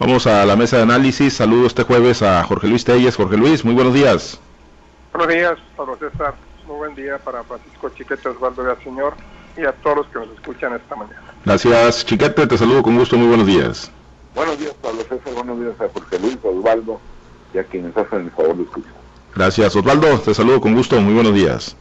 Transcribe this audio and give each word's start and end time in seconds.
Vamos 0.00 0.28
a 0.28 0.46
la 0.46 0.54
mesa 0.54 0.76
de 0.76 0.84
análisis. 0.84 1.34
Saludo 1.34 1.66
este 1.66 1.82
jueves 1.82 2.22
a 2.22 2.44
Jorge 2.44 2.68
Luis 2.68 2.84
Telles. 2.84 3.16
Jorge 3.16 3.36
Luis, 3.36 3.64
muy 3.64 3.74
buenos 3.74 3.92
días. 3.92 4.38
Buenos 5.12 5.34
días, 5.34 5.58
Pablo 5.76 5.96
César. 5.96 6.36
Muy 6.68 6.76
buen 6.76 6.94
día 6.94 7.18
para 7.18 7.42
Francisco 7.42 7.90
Chiquete 7.90 8.28
Osvaldo 8.28 8.62
Señor 8.84 9.14
y 9.56 9.64
a 9.64 9.72
todos 9.72 9.96
los 9.96 10.06
que 10.06 10.20
nos 10.20 10.28
escuchan 10.36 10.72
esta 10.74 10.94
mañana. 10.94 11.34
Gracias, 11.44 12.06
Chiquete. 12.06 12.46
Te 12.46 12.56
saludo 12.56 12.80
con 12.80 12.96
gusto. 12.96 13.16
Muy 13.16 13.26
buenos 13.26 13.48
días. 13.48 13.90
Buenos 14.36 14.56
días, 14.60 14.72
Pablo 14.80 15.00
César. 15.00 15.34
Buenos 15.34 15.58
días 15.58 15.80
a 15.80 15.88
Jorge 15.92 16.18
Luis, 16.20 16.38
Osvaldo 16.44 17.00
y 17.52 17.58
a 17.58 17.64
quienes 17.64 17.96
hacen 17.96 18.20
el 18.20 18.30
favor 18.30 18.56
de 18.56 18.62
escuchar. 18.62 18.92
Gracias, 19.34 19.74
Osvaldo. 19.74 20.16
Te 20.20 20.32
saludo 20.32 20.60
con 20.60 20.76
gusto. 20.76 21.00
Muy 21.00 21.14
buenos 21.14 21.34
días. 21.34 21.76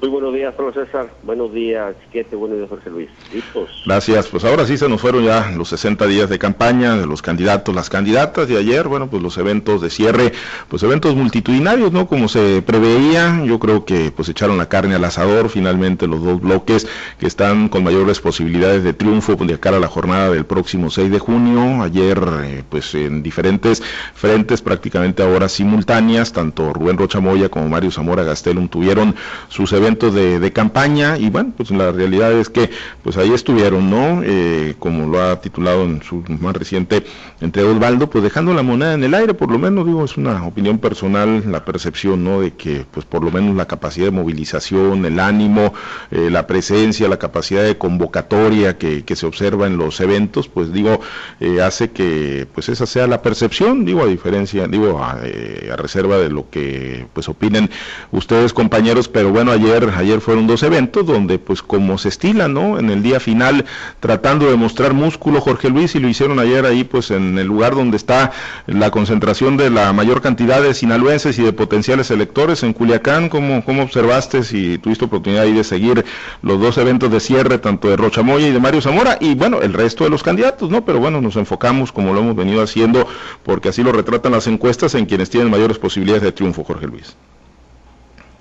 Muy 0.00 0.10
buenos 0.10 0.32
días, 0.32 0.54
Pablo 0.54 0.72
César. 0.72 1.12
Buenos 1.24 1.52
días, 1.52 1.92
Chiquete. 2.04 2.36
Buenos 2.36 2.58
días, 2.58 2.70
Jorge 2.70 2.88
Luis. 2.88 3.10
¿Listos? 3.34 3.82
Gracias. 3.84 4.28
Pues 4.28 4.44
ahora 4.44 4.64
sí 4.64 4.76
se 4.76 4.88
nos 4.88 5.00
fueron 5.00 5.24
ya 5.24 5.50
los 5.56 5.70
60 5.70 6.06
días 6.06 6.30
de 6.30 6.38
campaña 6.38 6.96
de 6.96 7.04
los 7.04 7.20
candidatos, 7.20 7.74
las 7.74 7.90
candidatas. 7.90 8.48
Y 8.48 8.56
ayer, 8.56 8.86
bueno, 8.86 9.10
pues 9.10 9.24
los 9.24 9.36
eventos 9.38 9.82
de 9.82 9.90
cierre, 9.90 10.32
pues 10.68 10.84
eventos 10.84 11.16
multitudinarios, 11.16 11.90
¿no? 11.90 12.06
Como 12.06 12.28
se 12.28 12.62
preveía. 12.62 13.42
Yo 13.44 13.58
creo 13.58 13.84
que 13.84 14.12
pues 14.12 14.28
echaron 14.28 14.56
la 14.56 14.68
carne 14.68 14.94
al 14.94 15.04
asador 15.04 15.48
finalmente 15.48 16.06
los 16.06 16.22
dos 16.22 16.40
bloques 16.40 16.86
que 17.18 17.26
están 17.26 17.68
con 17.68 17.82
mayores 17.82 18.20
posibilidades 18.20 18.84
de 18.84 18.92
triunfo 18.92 19.34
de 19.34 19.58
cara 19.58 19.78
a 19.78 19.80
la 19.80 19.88
jornada 19.88 20.30
del 20.30 20.46
próximo 20.46 20.90
6 20.90 21.10
de 21.10 21.18
junio. 21.18 21.82
Ayer, 21.82 22.20
eh, 22.44 22.62
pues 22.68 22.94
en 22.94 23.24
diferentes 23.24 23.82
frentes, 24.14 24.62
prácticamente 24.62 25.24
ahora 25.24 25.48
simultáneas, 25.48 26.32
tanto 26.32 26.72
Rubén 26.72 26.98
Rocha 26.98 27.18
Moya 27.18 27.48
como 27.48 27.68
Mario 27.68 27.90
Zamora 27.90 28.22
Gastelum 28.22 28.68
tuvieron 28.68 29.16
sus 29.48 29.72
eventos 29.72 29.87
de, 29.96 30.52
campaña 30.52 31.16
y 31.18 31.30
bueno, 31.30 31.52
pues 31.56 31.70
la 31.70 31.92
realidad 31.92 32.32
es 32.32 32.50
que 32.50 32.70
pues 33.02 33.16
ahí 33.16 33.32
estuvieron, 33.32 33.90
¿no? 33.90 34.22
Eh, 34.22 34.74
como 34.78 35.06
lo 35.06 35.22
ha 35.22 35.40
titulado 35.40 35.84
en 35.84 36.02
su 36.02 36.22
más 36.40 36.54
reciente 36.54 37.04
entre 37.40 37.62
Osvaldo, 37.62 38.10
pues 38.10 38.24
dejando 38.24 38.52
la 38.52 38.62
moneda 38.62 38.94
en 38.94 39.04
el 39.04 39.14
aire, 39.14 39.34
por 39.34 39.50
lo 39.50 39.58
menos 39.58 39.86
digo, 39.86 40.04
es 40.04 40.16
una 40.16 40.44
opinión 40.44 40.78
personal, 40.78 41.44
la 41.50 41.64
percepción, 41.64 42.24
¿no? 42.24 42.40
De 42.40 42.52
que 42.54 42.84
pues 42.90 43.06
por 43.06 43.24
lo 43.24 43.30
menos 43.30 43.56
la 43.56 43.66
capacidad 43.66 44.06
de 44.06 44.10
movilización, 44.10 45.04
el 45.04 45.20
ánimo, 45.20 45.72
eh, 46.10 46.28
la 46.30 46.46
presencia, 46.46 47.08
la 47.08 47.18
capacidad 47.18 47.62
de 47.62 47.78
convocatoria 47.78 48.76
que, 48.76 49.04
se 49.18 49.26
observa 49.26 49.66
en 49.66 49.78
los 49.78 50.00
eventos, 50.00 50.48
pues 50.48 50.72
digo, 50.72 51.00
eh, 51.40 51.60
hace 51.60 51.90
que 51.90 52.46
pues 52.54 52.68
esa 52.68 52.86
sea 52.86 53.06
la 53.06 53.20
percepción, 53.20 53.84
digo, 53.84 54.02
a 54.02 54.06
diferencia, 54.06 54.68
digo, 54.68 55.02
a, 55.02 55.12
a 55.12 55.76
reserva 55.76 56.18
de 56.18 56.30
lo 56.30 56.48
que 56.50 57.06
pues 57.14 57.28
opinen 57.28 57.70
ustedes 58.12 58.52
compañeros, 58.52 59.08
pero 59.08 59.30
bueno, 59.30 59.52
ayer 59.52 59.77
ayer, 59.86 60.20
fueron 60.20 60.46
dos 60.46 60.62
eventos 60.62 61.06
donde 61.06 61.38
pues 61.38 61.62
como 61.62 61.98
se 61.98 62.08
estila, 62.08 62.48
¿no? 62.48 62.78
En 62.78 62.90
el 62.90 63.02
día 63.02 63.20
final 63.20 63.64
tratando 64.00 64.50
de 64.50 64.56
mostrar 64.56 64.92
músculo 64.92 65.40
Jorge 65.40 65.70
Luis 65.70 65.94
y 65.94 66.00
lo 66.00 66.08
hicieron 66.08 66.38
ayer 66.38 66.66
ahí 66.66 66.84
pues 66.84 67.10
en 67.10 67.38
el 67.38 67.46
lugar 67.46 67.74
donde 67.74 67.96
está 67.96 68.32
la 68.66 68.90
concentración 68.90 69.56
de 69.56 69.70
la 69.70 69.92
mayor 69.92 70.20
cantidad 70.20 70.60
de 70.60 70.74
sinaloenses 70.74 71.38
y 71.38 71.42
de 71.42 71.52
potenciales 71.52 72.10
electores 72.10 72.62
en 72.62 72.72
Culiacán, 72.72 73.28
¿cómo, 73.28 73.64
cómo 73.64 73.82
observaste 73.82 74.42
si 74.42 74.78
tuviste 74.78 75.04
oportunidad 75.04 75.44
ahí 75.44 75.52
de 75.52 75.64
seguir 75.64 76.04
los 76.42 76.60
dos 76.60 76.78
eventos 76.78 77.10
de 77.10 77.20
cierre, 77.20 77.58
tanto 77.58 77.88
de 77.88 77.96
Rochamoya 77.96 78.48
y 78.48 78.52
de 78.52 78.60
Mario 78.60 78.80
Zamora 78.80 79.16
y 79.20 79.34
bueno, 79.34 79.60
el 79.62 79.72
resto 79.72 80.04
de 80.04 80.10
los 80.10 80.22
candidatos, 80.22 80.70
¿no? 80.70 80.84
Pero 80.84 80.98
bueno, 80.98 81.20
nos 81.20 81.36
enfocamos 81.36 81.92
como 81.92 82.12
lo 82.12 82.20
hemos 82.20 82.36
venido 82.36 82.62
haciendo 82.62 83.06
porque 83.44 83.68
así 83.68 83.82
lo 83.82 83.92
retratan 83.92 84.32
las 84.32 84.46
encuestas 84.46 84.94
en 84.94 85.06
quienes 85.06 85.30
tienen 85.30 85.50
mayores 85.50 85.78
posibilidades 85.78 86.22
de 86.22 86.32
triunfo, 86.32 86.64
Jorge 86.64 86.86
Luis. 86.86 87.16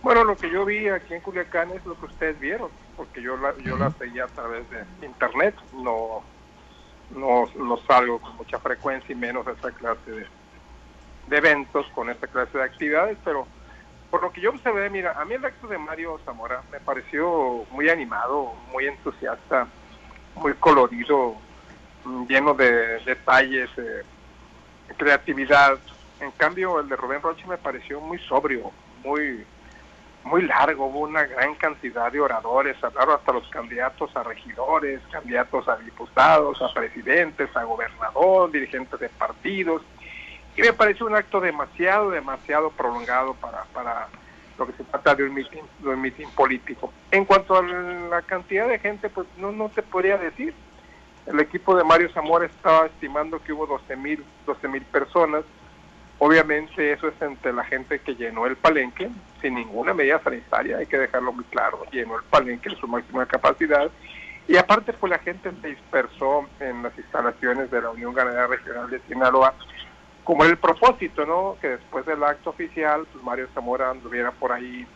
Bueno, 0.07 0.23
lo 0.23 0.37
que 0.37 0.49
yo 0.49 0.63
vi 0.63 0.87
aquí 0.87 1.15
en 1.15 1.19
Culiacán 1.19 1.69
es 1.71 1.85
lo 1.85 1.99
que 1.99 2.05
ustedes 2.05 2.39
vieron, 2.39 2.69
porque 2.95 3.21
yo 3.21 3.35
la, 3.35 3.53
yo 3.57 3.75
la 3.75 3.91
seguía 3.91 4.23
a 4.23 4.27
través 4.27 4.63
de 4.69 4.85
internet, 5.05 5.53
no, 5.73 6.23
no, 7.13 7.43
no 7.57 7.77
salgo 7.85 8.17
con 8.19 8.37
mucha 8.37 8.57
frecuencia 8.57 9.11
y 9.11 9.17
menos 9.17 9.45
esa 9.47 9.69
clase 9.73 10.09
de, 10.09 10.25
de 11.27 11.37
eventos 11.37 11.85
con 11.87 12.09
esta 12.09 12.25
clase 12.25 12.57
de 12.57 12.63
actividades, 12.63 13.17
pero 13.25 13.47
por 14.09 14.21
lo 14.21 14.31
que 14.31 14.39
yo 14.39 14.51
observé, 14.51 14.89
mira, 14.89 15.11
a 15.19 15.25
mí 15.25 15.33
el 15.33 15.43
acto 15.43 15.67
de 15.67 15.77
Mario 15.77 16.21
Zamora 16.23 16.63
me 16.71 16.79
pareció 16.79 17.65
muy 17.71 17.89
animado, 17.89 18.53
muy 18.71 18.87
entusiasta, 18.87 19.67
muy 20.35 20.53
colorido, 20.53 21.35
lleno 22.29 22.53
de 22.53 22.99
detalles, 22.99 23.69
eh, 23.75 24.03
creatividad. 24.95 25.77
En 26.21 26.31
cambio, 26.31 26.79
el 26.79 26.87
de 26.87 26.95
Rubén 26.95 27.21
Roche 27.21 27.45
me 27.45 27.57
pareció 27.57 27.99
muy 27.99 28.19
sobrio, 28.19 28.71
muy 29.03 29.45
muy 30.27 30.43
largo, 30.43 30.87
hubo 30.87 30.99
una 30.99 31.23
gran 31.23 31.55
cantidad 31.55 32.11
de 32.11 32.19
oradores, 32.19 32.75
hablaron 32.83 33.15
hasta 33.15 33.33
los 33.33 33.47
candidatos 33.47 34.15
a 34.15 34.23
regidores, 34.23 35.01
candidatos 35.11 35.67
a 35.67 35.77
diputados, 35.77 36.61
a 36.61 36.73
presidentes, 36.73 37.55
a 37.55 37.63
gobernador, 37.63 38.51
dirigentes 38.51 38.99
de 38.99 39.09
partidos, 39.09 39.81
y 40.55 40.61
me 40.61 40.73
pareció 40.73 41.05
un 41.05 41.15
acto 41.15 41.39
demasiado, 41.39 42.11
demasiado 42.11 42.71
prolongado 42.71 43.35
para, 43.35 43.63
para 43.73 44.07
lo 44.57 44.65
que 44.67 44.73
se 44.73 44.83
trata 44.83 45.15
de 45.15 45.23
un 45.23 45.33
mitin, 45.33 45.61
de 45.79 45.89
un 45.89 46.01
mitin 46.01 46.29
político. 46.31 46.91
En 47.11 47.25
cuanto 47.25 47.55
a 47.55 47.63
la 47.63 48.21
cantidad 48.23 48.67
de 48.67 48.79
gente, 48.79 49.09
pues 49.09 49.27
no, 49.37 49.51
no 49.51 49.69
te 49.69 49.83
podría 49.83 50.17
decir. 50.17 50.53
El 51.27 51.39
equipo 51.41 51.75
de 51.75 51.83
Mario 51.83 52.09
Zamora 52.13 52.45
estaba 52.45 52.85
estimando 52.85 53.43
que 53.43 53.51
hubo 53.51 53.67
12 53.67 53.95
mil 53.97 54.23
12 54.45 54.67
mil 54.69 54.83
personas, 54.83 55.43
Obviamente 56.19 56.93
eso 56.93 57.07
es 57.07 57.21
entre 57.21 57.53
la 57.53 57.63
gente 57.63 57.99
que 57.99 58.15
llenó 58.15 58.47
el 58.47 58.55
palenque, 58.55 59.09
sin 59.41 59.53
ninguna 59.53 59.93
medida 59.93 60.19
sanitaria, 60.23 60.77
hay 60.77 60.87
que 60.87 60.97
dejarlo 60.97 61.31
muy 61.31 61.43
claro, 61.45 61.83
llenó 61.91 62.17
el 62.17 62.23
palenque 62.23 62.69
en 62.69 62.75
su 62.77 62.87
máxima 62.87 63.25
capacidad. 63.27 63.89
Y 64.47 64.57
aparte 64.57 64.93
pues 64.93 65.11
la 65.11 65.19
gente 65.19 65.51
se 65.61 65.67
dispersó 65.67 66.47
en 66.59 66.81
las 66.81 66.97
instalaciones 66.97 67.69
de 67.69 67.81
la 67.81 67.91
Unión 67.91 68.13
Ganadera 68.13 68.47
Regional 68.47 68.89
de 68.89 68.99
Sinaloa, 69.01 69.53
como 70.23 70.43
el 70.43 70.57
propósito, 70.57 71.25
¿no? 71.25 71.55
Que 71.61 71.69
después 71.69 72.05
del 72.05 72.23
acto 72.23 72.49
oficial, 72.49 73.05
pues 73.11 73.23
Mario 73.23 73.47
Zamora 73.53 73.91
anduviera 73.91 74.31
por 74.31 74.51
ahí 74.51 74.87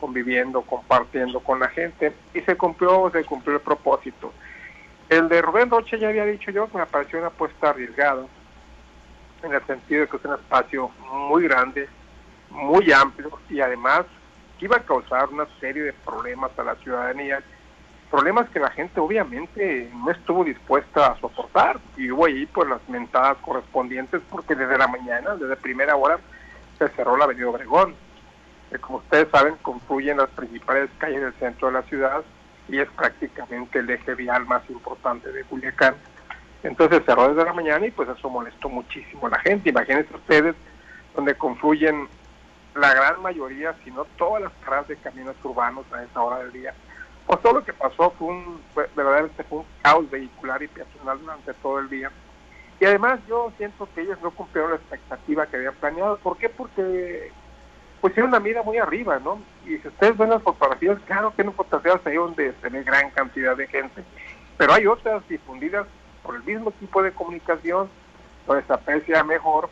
conviviendo, 0.00 0.62
compartiendo 0.62 1.40
con 1.40 1.60
la 1.60 1.68
gente, 1.68 2.12
y 2.34 2.40
se 2.40 2.56
cumplió, 2.56 3.08
se 3.10 3.24
cumplió 3.24 3.56
el 3.56 3.62
propósito. 3.62 4.32
El 5.08 5.28
de 5.28 5.40
Rubén 5.40 5.70
Roche 5.70 5.98
ya 5.98 6.08
había 6.08 6.26
dicho 6.26 6.50
yo 6.50 6.68
que 6.68 6.78
me 6.78 6.86
pareció 6.86 7.18
una 7.18 7.28
apuesta 7.28 7.70
arriesgada, 7.70 8.26
en 9.42 9.52
el 9.52 9.64
sentido 9.66 10.02
de 10.02 10.08
que 10.08 10.16
es 10.16 10.24
un 10.24 10.34
espacio 10.34 10.90
muy 11.10 11.44
grande, 11.44 11.88
muy 12.50 12.92
amplio 12.92 13.38
y 13.48 13.60
además 13.60 14.06
iba 14.60 14.76
a 14.76 14.82
causar 14.82 15.28
una 15.28 15.46
serie 15.60 15.82
de 15.82 15.92
problemas 15.92 16.50
a 16.58 16.64
la 16.64 16.74
ciudadanía, 16.76 17.42
problemas 18.10 18.48
que 18.50 18.60
la 18.60 18.70
gente 18.70 19.00
obviamente 19.00 19.90
no 19.94 20.10
estuvo 20.10 20.44
dispuesta 20.44 21.08
a 21.08 21.20
soportar 21.20 21.78
y 21.96 22.10
hubo 22.10 22.26
ahí 22.26 22.46
pues 22.46 22.68
las 22.68 22.86
mentadas 22.88 23.36
correspondientes 23.38 24.22
porque 24.30 24.54
desde 24.54 24.78
la 24.78 24.86
mañana, 24.86 25.34
desde 25.36 25.56
primera 25.56 25.96
hora, 25.96 26.18
se 26.78 26.88
cerró 26.90 27.16
la 27.16 27.24
avenida 27.24 27.48
Obregón. 27.48 27.94
que 28.70 28.78
como 28.78 28.98
ustedes 28.98 29.28
saben, 29.30 29.56
confluyen 29.62 30.18
las 30.18 30.30
principales 30.30 30.90
calles 30.98 31.20
del 31.20 31.34
centro 31.34 31.68
de 31.68 31.74
la 31.74 31.82
ciudad 31.82 32.22
y 32.68 32.78
es 32.78 32.88
prácticamente 32.90 33.78
el 33.78 33.90
eje 33.90 34.14
vial 34.14 34.46
más 34.46 34.68
importante 34.70 35.30
de 35.30 35.44
Culiacán 35.44 35.94
entonces 36.66 37.02
cerró 37.06 37.28
desde 37.28 37.44
la 37.44 37.52
mañana 37.52 37.86
y 37.86 37.90
pues 37.90 38.08
eso 38.08 38.28
molestó 38.28 38.68
muchísimo 38.68 39.26
a 39.26 39.30
la 39.30 39.38
gente. 39.38 39.70
Imagínense 39.70 40.14
ustedes 40.14 40.54
donde 41.14 41.34
confluyen 41.34 42.08
la 42.74 42.92
gran 42.92 43.22
mayoría, 43.22 43.74
si 43.84 43.90
no 43.90 44.04
todas 44.16 44.42
las 44.42 44.52
paradas 44.52 44.88
de 44.88 44.96
caminos 44.96 45.36
urbanos 45.42 45.86
a 45.92 46.02
esa 46.02 46.22
hora 46.22 46.38
del 46.38 46.52
día. 46.52 46.74
Pues 47.26 47.40
todo 47.40 47.54
lo 47.54 47.64
que 47.64 47.72
pasó 47.72 48.10
fue 48.18 48.28
un, 48.28 48.60
verdaderamente 48.74 49.42
fue 49.44 49.58
un 49.58 49.64
caos 49.82 50.10
vehicular 50.10 50.62
y 50.62 50.68
peatonal 50.68 51.20
durante 51.20 51.54
todo 51.54 51.78
el 51.78 51.88
día. 51.88 52.10
Y 52.78 52.84
además 52.84 53.20
yo 53.26 53.52
siento 53.56 53.88
que 53.94 54.02
ellos 54.02 54.18
no 54.22 54.30
cumplieron 54.30 54.72
la 54.72 54.76
expectativa 54.76 55.46
que 55.46 55.56
habían 55.56 55.74
planeado. 55.74 56.18
¿Por 56.18 56.36
qué? 56.36 56.48
Porque 56.50 57.32
pusieron 58.00 58.30
la 58.30 58.40
mira 58.40 58.62
muy 58.62 58.76
arriba, 58.76 59.18
¿no? 59.18 59.40
Y 59.64 59.78
si 59.78 59.88
ustedes 59.88 60.16
ven 60.18 60.30
las 60.30 60.42
fotografías, 60.42 60.98
claro 61.06 61.34
que 61.34 61.42
en 61.42 61.52
fotografías 61.52 62.06
ahí 62.06 62.16
donde 62.16 62.52
se 62.60 62.82
gran 62.82 63.10
cantidad 63.10 63.56
de 63.56 63.66
gente, 63.66 64.04
pero 64.58 64.74
hay 64.74 64.86
otras 64.86 65.26
difundidas 65.28 65.86
por 66.26 66.34
el 66.34 66.42
mismo 66.42 66.72
tipo 66.72 67.02
de 67.02 67.12
comunicación, 67.12 67.88
donde 68.46 68.64
se 68.64 68.72
aprecia 68.72 69.22
mejor 69.22 69.70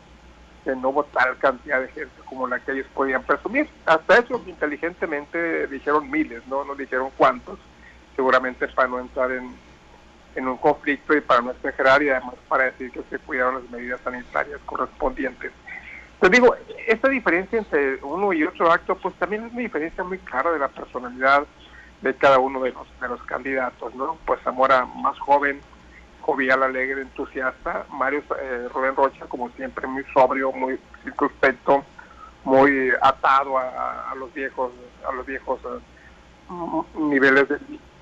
que 0.63 0.75
no 0.75 1.05
tal 1.13 1.37
cantidad 1.39 1.81
de 1.81 1.89
gente 1.89 2.15
como 2.25 2.47
la 2.47 2.59
que 2.61 2.73
ellos 2.73 2.87
podían 2.95 3.23
presumir. 3.23 3.69
Hasta 3.85 4.19
eso 4.19 4.41
inteligentemente 4.47 5.67
dijeron 5.67 6.11
miles, 6.11 6.47
no 6.47 6.65
dijeron 6.75 7.11
cuántos, 7.19 7.59
seguramente 8.17 8.67
para 8.69 8.89
no 8.89 9.01
entrar 9.01 9.31
en, 9.33 9.55
en 10.35 10.49
un 10.49 10.57
conflicto 10.57 11.15
y 11.17 11.21
para 11.21 11.43
no 11.43 11.51
exagerar 11.51 12.03
y 12.03 12.09
además 12.09 12.35
para 12.49 12.65
decir 12.65 12.91
que 12.91 13.03
se 13.11 13.19
cuidaron 13.19 13.57
las 13.57 13.71
medidas 13.71 14.01
sanitarias 14.03 14.61
correspondientes. 14.65 15.53
Te 16.21 16.29
digo, 16.31 16.57
esta 16.87 17.09
diferencia 17.09 17.59
entre 17.59 17.97
uno 18.03 18.33
y 18.33 18.45
otro 18.45 18.73
acto, 18.73 18.97
pues 18.97 19.15
también 19.17 19.45
es 19.45 19.53
una 19.53 19.61
diferencia 19.61 20.03
muy 20.03 20.19
clara 20.19 20.53
de 20.53 20.59
la 20.59 20.69
personalidad 20.69 21.45
de 22.01 22.15
cada 22.15 22.39
uno 22.39 22.63
de 22.63 22.73
los, 22.73 22.87
de 23.01 23.09
los 23.09 23.23
candidatos, 23.25 23.95
¿no? 23.95 24.17
Pues 24.25 24.41
Zamora 24.43 24.87
más 24.87 25.19
joven, 25.19 25.61
jovial, 26.25 26.63
alegre, 26.63 27.03
entusiasta. 27.03 27.85
Mario 27.91 28.23
eh, 28.41 28.69
Rubén 28.73 28.97
Rocha, 28.97 29.27
como 29.27 29.51
siempre, 29.51 29.87
muy 29.87 30.05
sobrio, 30.15 30.53
muy 30.53 30.79
circunspecto, 31.03 31.85
muy 32.45 32.91
atado 33.03 33.59
a, 33.59 34.15
los 34.17 34.33
viejos, 34.33 34.73
a 35.07 35.13
los 35.13 35.27
viejos 35.27 35.61
eh, 35.65 36.99
niveles, 36.99 37.47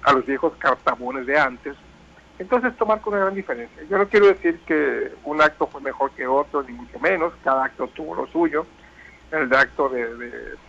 a 0.04 0.12
los 0.12 0.24
viejos 0.24 0.52
cartabones 0.58 1.26
de 1.26 1.38
antes. 1.38 1.76
Entonces 2.38 2.72
esto 2.72 2.86
marca 2.86 3.10
una 3.10 3.18
gran 3.18 3.34
diferencia. 3.34 3.82
Yo 3.90 3.98
no 3.98 4.08
quiero 4.08 4.26
decir 4.26 4.60
que 4.66 5.12
un 5.24 5.42
acto 5.42 5.66
fue 5.66 5.80
mejor 5.80 6.12
que 6.12 6.26
otro, 6.26 6.62
ni 6.62 6.72
mucho 6.72 6.98
menos, 7.00 7.32
cada 7.42 7.64
acto 7.64 7.88
tuvo 7.88 8.14
lo 8.14 8.26
suyo. 8.28 8.66
El 9.32 9.52
acto 9.54 9.88
de, 9.88 10.14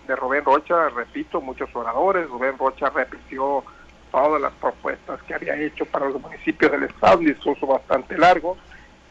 de, 0.07 0.15
Rubén 0.15 0.45
Rocha, 0.45 0.89
repito, 0.89 1.41
muchos 1.41 1.69
oradores, 1.75 2.29
Rubén 2.29 2.57
Rocha 2.57 2.89
repitió 2.89 3.63
todas 4.13 4.39
las 4.39 4.53
propuestas 4.53 5.21
que 5.23 5.33
había 5.33 5.55
hecho 5.55 5.85
para 5.85 6.07
los 6.07 6.21
municipios 6.21 6.71
del 6.71 6.83
estado, 6.83 7.17
un 7.17 7.25
discurso 7.25 7.65
bastante 7.65 8.15
largo. 8.15 8.55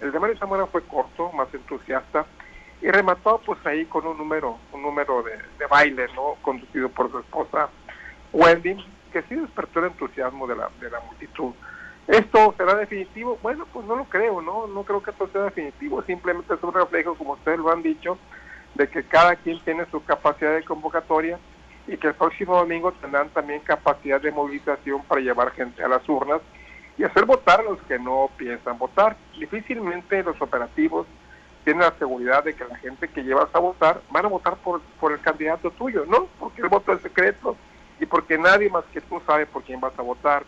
El 0.00 0.12
de 0.12 0.20
Mario 0.20 0.38
Zamora 0.38 0.66
fue 0.66 0.82
corto, 0.82 1.32
más 1.32 1.52
entusiasta, 1.52 2.24
y 2.80 2.88
remató 2.88 3.40
pues 3.44 3.58
ahí 3.66 3.84
con 3.86 4.06
un 4.06 4.16
número, 4.16 4.58
un 4.72 4.82
número 4.82 5.22
de, 5.24 5.38
de 5.58 5.66
baile, 5.66 6.06
¿no? 6.14 6.36
Conducido 6.40 6.88
por 6.88 7.10
su 7.10 7.18
esposa 7.18 7.68
Wendy, 8.32 8.76
que 9.12 9.22
sí 9.22 9.34
despertó 9.34 9.80
el 9.80 9.86
entusiasmo 9.86 10.46
de 10.46 10.56
la, 10.56 10.70
de 10.80 10.88
la 10.88 11.00
multitud. 11.00 11.52
¿Esto 12.06 12.54
será 12.56 12.74
definitivo? 12.76 13.38
Bueno, 13.42 13.66
pues 13.72 13.84
no 13.86 13.96
lo 13.96 14.04
creo, 14.04 14.40
¿no? 14.40 14.68
No 14.68 14.84
creo 14.84 15.02
que 15.02 15.10
esto 15.10 15.28
sea 15.32 15.42
definitivo, 15.42 16.02
simplemente 16.02 16.54
es 16.54 16.62
un 16.62 16.74
reflejo, 16.74 17.16
como 17.16 17.32
ustedes 17.32 17.58
lo 17.58 17.72
han 17.72 17.82
dicho, 17.82 18.18
de 18.74 18.88
que 18.88 19.02
cada 19.02 19.34
quien 19.34 19.62
tiene 19.64 19.84
su 19.90 20.02
capacidad 20.04 20.54
de 20.54 20.64
convocatoria 20.64 21.38
y 21.86 21.96
que 21.96 22.08
el 22.08 22.14
próximo 22.14 22.56
domingo 22.56 22.92
tendrán 22.92 23.28
también 23.30 23.60
capacidad 23.60 24.20
de 24.20 24.30
movilización 24.30 25.02
para 25.04 25.20
llevar 25.20 25.52
gente 25.52 25.82
a 25.82 25.88
las 25.88 26.08
urnas 26.08 26.40
y 26.96 27.04
hacer 27.04 27.24
votar 27.24 27.60
a 27.60 27.64
los 27.64 27.80
que 27.82 27.98
no 27.98 28.30
piensan 28.36 28.78
votar. 28.78 29.16
Difícilmente 29.38 30.22
los 30.22 30.40
operativos 30.40 31.06
tienen 31.64 31.82
la 31.82 31.94
seguridad 31.98 32.44
de 32.44 32.54
que 32.54 32.64
la 32.64 32.76
gente 32.76 33.08
que 33.08 33.22
llevas 33.22 33.48
a 33.54 33.58
votar 33.58 34.00
van 34.10 34.26
a 34.26 34.28
votar 34.28 34.56
por, 34.56 34.80
por 35.00 35.12
el 35.12 35.20
candidato 35.20 35.70
tuyo, 35.70 36.04
¿no? 36.06 36.28
Porque 36.38 36.62
el 36.62 36.68
voto 36.68 36.92
es 36.92 37.00
secreto 37.00 37.56
y 38.00 38.06
porque 38.06 38.36
nadie 38.36 38.68
más 38.68 38.84
que 38.92 39.00
tú 39.00 39.20
sabe 39.26 39.46
por 39.46 39.62
quién 39.62 39.80
vas 39.80 39.96
a 39.98 40.02
votar. 40.02 40.44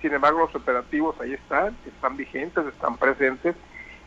Sin 0.00 0.12
embargo, 0.12 0.40
los 0.40 0.54
operativos 0.54 1.20
ahí 1.20 1.34
están, 1.34 1.76
están 1.86 2.16
vigentes, 2.16 2.66
están 2.66 2.96
presentes, 2.96 3.54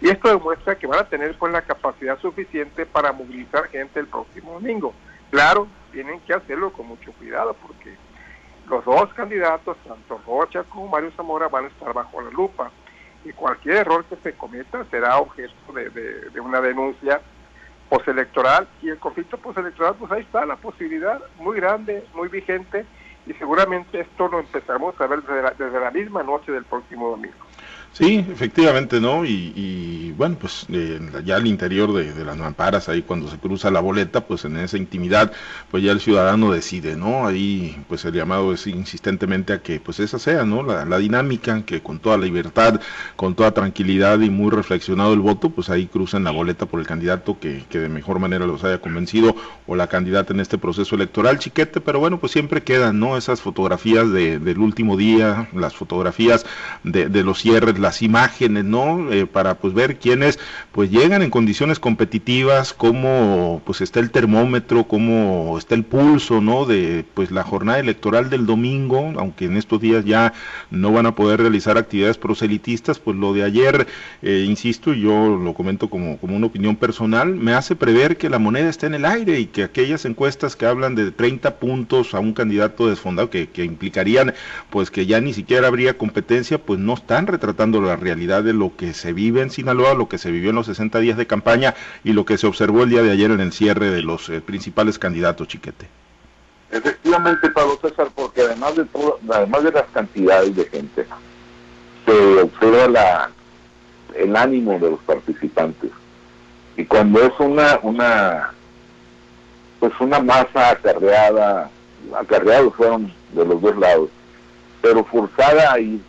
y 0.02 0.10
esto 0.10 0.30
demuestra 0.30 0.78
que 0.78 0.88
van 0.88 1.00
a 1.00 1.10
tener 1.10 1.38
pues 1.38 1.54
la 1.54 1.62
capacidad 1.62 2.20
suficiente 2.20 2.86
para 2.86 3.14
movilizar 3.14 3.68
gente 3.70 4.00
el 4.00 4.08
próximo 4.08 4.54
domingo. 4.54 4.94
Claro, 5.32 5.68
tienen 5.92 6.20
que 6.22 6.34
hacerlo 6.34 6.72
con 6.74 6.88
mucho 6.88 7.12
cuidado 7.14 7.56
porque 7.62 7.96
los 8.70 8.84
dos 8.84 9.14
candidatos, 9.14 9.78
tanto 9.88 10.20
Rocha 10.26 10.64
como 10.64 10.88
Mario 10.88 11.12
Zamora, 11.16 11.48
van 11.48 11.66
a 11.66 11.68
estar 11.68 11.94
bajo 11.94 12.22
la 12.22 12.32
lupa. 12.32 12.72
Y 13.24 13.32
cualquier 13.32 13.78
error 13.78 14.06
que 14.06 14.16
se 14.18 14.34
cometa 14.34 14.86
será 14.92 15.18
objeto 15.18 15.54
de, 15.74 16.40
una 16.40 16.62
denuncia 16.62 17.22
postelectoral. 17.90 18.68
Y 18.82 18.90
el 18.90 19.00
conflicto 19.00 19.38
postelectoral, 19.38 19.96
pues 19.96 20.12
ahí 20.12 20.22
está 20.22 20.46
la 20.46 20.56
posibilidad 20.56 21.22
muy 21.40 21.58
grande, 21.58 22.06
muy 22.14 22.28
vigente. 22.28 22.86
Y 23.28 23.34
seguramente 23.34 24.02
esto 24.02 24.28
lo 24.28 24.40
empezamos 24.40 25.00
a 25.00 25.08
ver 25.08 25.24
desde 25.24 25.80
la, 25.80 25.92
misma 25.92 26.24
noche 26.24 26.52
del 26.52 26.66
próximo 26.66 27.10
domingo. 27.10 27.45
Sí, 27.98 28.26
efectivamente, 28.30 29.00
¿no? 29.00 29.24
Y, 29.24 30.14
bueno, 30.18 30.38
pues 30.38 30.66
eh, 30.70 31.00
ya 31.24 31.38
al 31.38 31.48
interior 31.48 31.94
de, 31.94 32.26
las 32.26 32.36
mamparas, 32.36 32.90
ahí 32.90 33.04
cuando 33.04 33.30
se 33.30 33.38
cruza 33.38 33.72
la 33.72 33.80
boleta, 33.80 34.28
pues 34.28 34.44
en 34.44 34.58
esa 34.58 34.78
intimidad, 34.78 35.32
pues 35.72 35.82
ya 35.82 35.94
el 35.94 36.02
ciudadano 36.02 36.52
decide, 36.52 36.98
¿no? 36.98 37.26
Ahí 37.26 37.82
pues 37.88 38.04
el 38.04 38.14
llamado 38.14 38.52
es 38.54 38.68
insistentemente 38.68 39.54
a 39.54 39.62
que 39.62 39.80
pues 39.80 40.02
esa 40.02 40.20
sea, 40.20 40.44
¿no? 40.44 40.62
La, 40.62 40.98
dinámica, 40.98 41.64
que 41.66 41.82
con 41.82 42.00
toda 42.00 42.18
libertad, 42.18 42.82
con 43.16 43.34
toda 43.34 43.54
tranquilidad 43.54 44.20
y 44.20 44.30
muy 44.30 44.52
reflexionado 44.52 45.14
el 45.14 45.22
voto, 45.22 45.52
pues 45.52 45.70
ahí 45.70 45.86
cruzan 45.88 46.26
la 46.26 46.32
boleta 46.32 46.66
por 46.66 46.82
el 46.82 46.88
candidato 46.88 47.40
que, 47.40 47.64
que 47.70 47.80
de 47.80 47.88
mejor 47.88 48.20
manera 48.20 48.46
los 48.46 48.66
haya 48.66 48.82
convencido 48.82 49.38
o 49.68 49.76
la 49.78 49.88
candidata 49.88 50.34
en 50.34 50.42
este 50.42 50.58
proceso 50.58 50.96
electoral, 50.96 51.40
chiquete, 51.40 51.80
pero 51.80 52.02
bueno, 52.02 52.20
pues 52.20 52.34
siempre 52.34 52.62
quedan, 52.62 53.00
¿no? 53.00 53.16
Esas 53.16 53.40
fotografías 53.40 54.12
de, 54.12 54.38
del 54.40 54.60
último 54.60 54.98
día, 54.98 55.48
las 55.54 55.76
fotografías 55.76 56.46
de, 56.84 57.08
de 57.08 57.24
los 57.24 57.40
cierres, 57.40 57.85
las 57.86 58.02
imágenes, 58.02 58.66
¿no? 58.66 59.12
Eh, 59.12 59.28
para 59.28 59.60
pues 59.60 59.76
ver 59.76 60.00
quiénes 60.00 60.40
pues 60.72 60.90
llegan 60.90 61.22
en 61.22 61.30
condiciones 61.30 61.80
competitivas, 61.80 62.74
cómo 62.74 63.62
pues 63.64 63.82
está 63.82 64.00
el 64.00 64.10
termómetro, 64.10 64.86
cómo 64.88 65.56
está 65.60 65.76
el 65.76 65.84
pulso, 65.84 66.42
¿no? 66.42 66.66
De 66.66 67.06
pues 67.14 67.30
la 67.30 67.44
jornada 67.44 67.80
electoral 67.80 68.32
del 68.32 68.48
domingo, 68.48 69.14
aunque 69.18 69.46
en 69.46 69.56
estos 69.56 69.80
días 69.80 70.04
ya 70.04 70.34
no 70.72 70.92
van 70.92 71.06
a 71.06 71.14
poder 71.14 71.42
realizar 71.42 71.78
actividades 71.78 72.18
proselitistas, 72.18 72.98
pues 72.98 73.16
lo 73.18 73.34
de 73.34 73.44
ayer, 73.44 73.86
eh, 74.24 74.46
insisto, 74.48 74.94
yo 74.94 75.38
lo 75.38 75.54
comento 75.54 75.88
como, 75.88 76.18
como 76.18 76.36
una 76.36 76.48
opinión 76.48 76.76
personal, 76.78 77.36
me 77.36 77.54
hace 77.54 77.76
prever 77.76 78.18
que 78.18 78.30
la 78.32 78.40
moneda 78.40 78.68
está 78.68 78.88
en 78.88 78.96
el 78.96 79.06
aire 79.06 79.40
y 79.40 79.46
que 79.46 79.64
aquellas 79.64 80.06
encuestas 80.06 80.56
que 80.56 80.66
hablan 80.66 80.96
de 80.96 81.12
30 81.12 81.60
puntos 81.60 82.16
a 82.16 82.20
un 82.20 82.34
candidato 82.34 82.90
desfondado 82.90 83.30
que, 83.30 83.48
que 83.50 83.64
implicarían 83.64 84.34
pues 84.72 84.90
que 84.90 85.06
ya 85.06 85.22
ni 85.22 85.34
siquiera 85.34 85.68
habría 85.68 86.00
competencia, 86.00 86.58
pues 86.58 86.80
no 86.80 86.96
están 86.96 87.28
retratando 87.28 87.75
la 87.82 87.96
realidad 87.96 88.44
de 88.44 88.54
lo 88.54 88.76
que 88.76 88.94
se 88.94 89.14
vive 89.14 89.42
en 89.42 89.50
Sinaloa, 89.50 89.94
lo 89.94 90.08
que 90.08 90.18
se 90.18 90.32
vivió 90.32 90.50
en 90.50 90.56
los 90.56 90.66
60 90.68 91.00
días 91.00 91.18
de 91.18 91.28
campaña 91.28 91.76
y 92.04 92.14
lo 92.14 92.26
que 92.26 92.38
se 92.38 92.48
observó 92.48 92.84
el 92.84 92.90
día 92.90 93.02
de 93.02 93.12
ayer 93.12 93.32
en 93.32 93.40
el 93.40 93.52
cierre 93.52 93.90
de 93.90 94.02
los 94.02 94.30
eh, 94.30 94.42
principales 94.42 95.00
candidatos, 95.00 95.48
Chiquete. 95.48 95.88
Efectivamente, 96.72 97.50
Pablo 97.52 97.80
César, 97.82 98.08
porque 98.14 98.42
además 98.42 98.76
de 98.76 98.86
todo, 98.86 99.20
además 99.32 99.64
de 99.64 99.72
las 99.72 99.86
cantidades 99.94 100.56
de 100.56 100.66
gente, 100.66 101.06
se 102.06 102.42
observa 102.42 102.88
la, 102.88 103.32
el 104.16 104.36
ánimo 104.36 104.74
de 104.80 104.92
los 104.92 105.00
participantes. 105.02 105.92
Y 106.78 106.86
cuando 106.86 107.22
es 107.22 107.32
una, 107.40 107.80
una, 107.84 108.52
pues 109.80 109.94
una 110.00 110.20
masa 110.20 110.72
acarreada, 110.72 111.70
acarreados 112.18 112.74
fueron 112.76 113.14
de 113.34 113.46
los 113.46 113.62
dos 113.62 113.78
lados, 113.78 114.10
pero 114.82 115.04
forzada 115.06 115.72
a 115.72 115.80
ir 115.80 116.02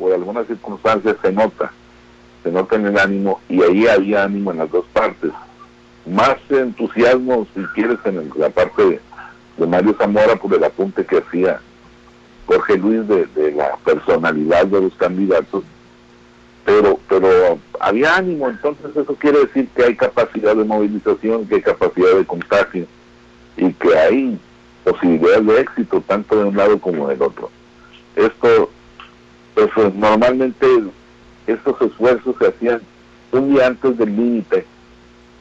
por 0.00 0.12
algunas 0.14 0.46
circunstancias 0.46 1.16
se 1.20 1.30
nota, 1.30 1.70
se 2.42 2.50
nota 2.50 2.76
en 2.76 2.86
el 2.86 2.98
ánimo 2.98 3.40
y 3.50 3.62
ahí 3.62 3.86
había 3.86 4.24
ánimo 4.24 4.50
en 4.50 4.58
las 4.58 4.70
dos 4.70 4.86
partes. 4.94 5.30
Más 6.06 6.36
entusiasmo, 6.48 7.46
si 7.54 7.62
quieres, 7.74 7.98
en 8.06 8.32
la 8.36 8.48
parte 8.48 8.82
de, 9.58 9.66
Mario 9.66 9.94
Zamora 9.98 10.36
por 10.36 10.54
el 10.54 10.64
apunte 10.64 11.04
que 11.04 11.18
hacía 11.18 11.60
Jorge 12.46 12.78
Luis 12.78 13.06
de, 13.06 13.52
la 13.52 13.76
personalidad 13.84 14.64
de 14.64 14.80
los 14.80 14.94
candidatos, 14.94 15.64
pero, 16.64 16.98
pero 17.06 17.58
había 17.78 18.16
ánimo, 18.16 18.48
entonces 18.48 18.96
eso 18.96 19.14
quiere 19.16 19.40
decir 19.40 19.68
que 19.76 19.84
hay 19.84 19.96
capacidad 19.96 20.56
de 20.56 20.64
movilización, 20.64 21.46
que 21.46 21.56
hay 21.56 21.62
capacidad 21.62 22.16
de 22.16 22.24
contagio 22.24 22.86
y 23.58 23.70
que 23.74 23.98
hay 23.98 24.40
posibilidades 24.82 25.46
de 25.46 25.60
éxito 25.60 26.02
tanto 26.06 26.36
de 26.36 26.44
un 26.44 26.56
lado 26.56 26.78
como 26.78 27.08
del 27.08 27.20
otro. 27.20 27.50
Esto 28.16 28.70
pues 29.54 29.94
normalmente 29.94 30.66
estos 31.46 31.80
esfuerzos 31.80 32.36
se 32.38 32.46
hacían 32.46 32.80
un 33.32 33.52
día 33.54 33.66
antes 33.68 33.96
del 33.98 34.16
límite 34.16 34.66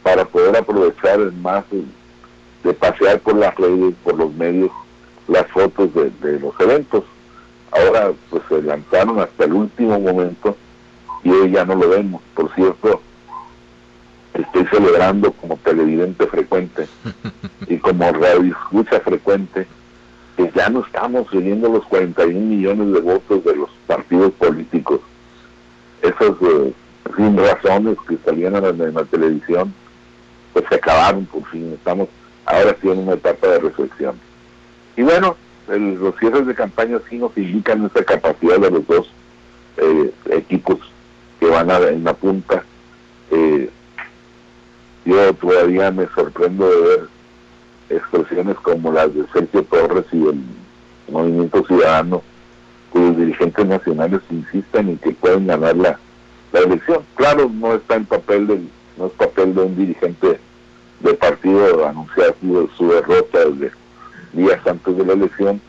para 0.03 0.25
poder 0.25 0.57
aprovechar 0.57 1.19
más 1.33 1.63
de, 1.71 2.73
pasear 2.73 3.19
por 3.19 3.35
las 3.35 3.55
redes, 3.55 3.95
por 4.03 4.15
los 4.15 4.33
medios, 4.33 4.71
las 5.27 5.47
fotos 5.47 5.89
de, 5.93 6.39
los 6.39 6.59
eventos. 6.59 7.03
Ahora 7.71 8.11
pues 8.29 8.41
se 8.49 8.61
lanzaron 8.61 9.19
hasta 9.19 9.45
el 9.45 9.53
último 9.53 9.99
momento 9.99 10.55
y 11.23 11.29
hoy 11.29 11.51
ya 11.51 11.65
no 11.65 11.75
lo 11.75 11.89
vemos. 11.89 12.21
Por 12.33 12.53
cierto, 12.55 13.01
estoy 14.33 14.65
celebrando 14.67 15.31
como 15.33 15.57
televidente 15.57 16.25
frecuente 16.27 16.87
y 17.67 17.77
como 17.77 18.11
radio 18.11 18.55
escucha 18.55 18.99
frecuente 19.01 19.67
que 20.39 20.49
ya 20.55 20.69
no 20.69 20.79
estamos 20.85 21.29
siguiendo 21.29 21.67
los 21.67 21.85
41 21.87 22.39
millones 22.39 22.93
de 22.93 23.01
votos 23.01 23.43
de 23.43 23.57
los 23.57 23.69
partidos 23.85 24.31
políticos. 24.35 25.01
Esas 26.01 26.31
eh, 26.41 26.73
sin 27.17 27.37
razones 27.37 27.97
que 28.07 28.15
salían 28.23 28.55
en 28.55 28.93
la, 28.93 29.03
televisión, 29.03 29.73
pues 30.53 30.63
se 30.69 30.75
acabaron 30.75 31.25
por 31.25 31.45
fin. 31.47 31.73
Estamos 31.73 32.07
ahora 32.45 32.73
sí 32.81 32.89
en 32.89 32.99
una 32.99 33.15
etapa 33.15 33.47
de 33.47 33.59
reflexión. 33.59 34.15
Y 34.95 35.01
bueno, 35.01 35.35
los 35.67 36.15
cierres 36.19 36.47
de 36.47 36.55
campaña 36.55 36.99
sí 37.09 37.17
nos 37.17 37.37
indican 37.37 37.85
esa 37.87 38.05
capacidad 38.05 38.59
de 38.59 38.71
los 38.71 38.87
dos 38.87 39.11
eh, 39.75 40.13
equipos 40.29 40.79
que 41.41 41.47
van 41.47 41.69
a, 41.69 41.79
en 41.79 42.05
la 42.05 42.13
punta. 42.13 42.63
Eh, 43.29 43.69
yo 45.03 45.33
todavía 45.33 45.91
me 45.91 46.07
sorprendo 46.15 46.69
de 46.69 46.81
ver 46.87 47.18
expresiones 47.89 48.55
como 48.57 48.91
las 48.91 49.13
de 49.13 49.25
Sergio 49.33 49.63
Torres 49.63 50.05
y 50.11 50.27
el 50.27 50.41
Movimiento 51.11 51.65
Ciudadano, 51.65 52.21
cuyos 52.91 53.17
dirigentes 53.17 53.65
nacionales 53.65 54.21
insisten 54.29 54.89
en 54.89 54.97
que 54.99 55.11
pueden 55.11 55.47
ganar 55.47 55.75
la, 55.75 55.99
elección. 56.53 57.03
Claro, 57.15 57.49
no 57.53 57.75
está 57.75 57.95
en 57.95 58.05
papel 58.05 58.47
del, 58.47 58.69
no 58.97 59.07
es 59.07 59.11
papel 59.13 59.53
de 59.53 59.61
un 59.61 59.75
dirigente 59.75 60.39
de 60.99 61.13
partido 61.13 61.87
anunciar 61.87 62.35
su, 62.41 62.89
derrota 62.89 63.45
desde 63.45 63.71
días 64.33 64.59
antes 64.65 64.97
de 64.97 65.05
la 65.05 65.13
elección, 65.13 65.61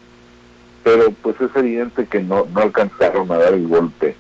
pero 0.83 1.11
pues 1.23 1.41
es 1.41 1.55
evidente 1.55 2.07
que 2.07 2.21
no, 2.21 2.47
no 2.53 2.61
alcanzaron 2.61 3.31
a 3.31 3.39
dar 3.39 3.55
el 3.55 3.69
golpe, 3.69 4.17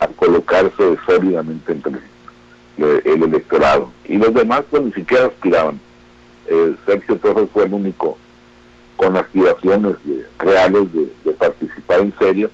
a 0.00 0.06
colocarse 0.08 0.96
sólidamente 1.06 1.72
entre 1.72 1.92
el, 2.78 3.02
el 3.04 3.22
electorado. 3.22 3.90
Y 4.04 4.18
los 4.18 4.32
demás 4.34 4.62
pues 4.70 4.82
ni 4.82 4.92
siquiera 4.92 5.26
aspiraban 5.26 5.80
eh, 6.48 6.76
Sergio 6.86 7.16
Torres 7.16 7.48
fue 7.52 7.64
el 7.64 7.74
único 7.74 8.18
con 8.96 9.16
aspiraciones 9.16 9.96
reales 10.38 10.92
de, 10.92 11.32
participar 11.32 12.00
en 12.00 12.14
serio, 12.18 12.50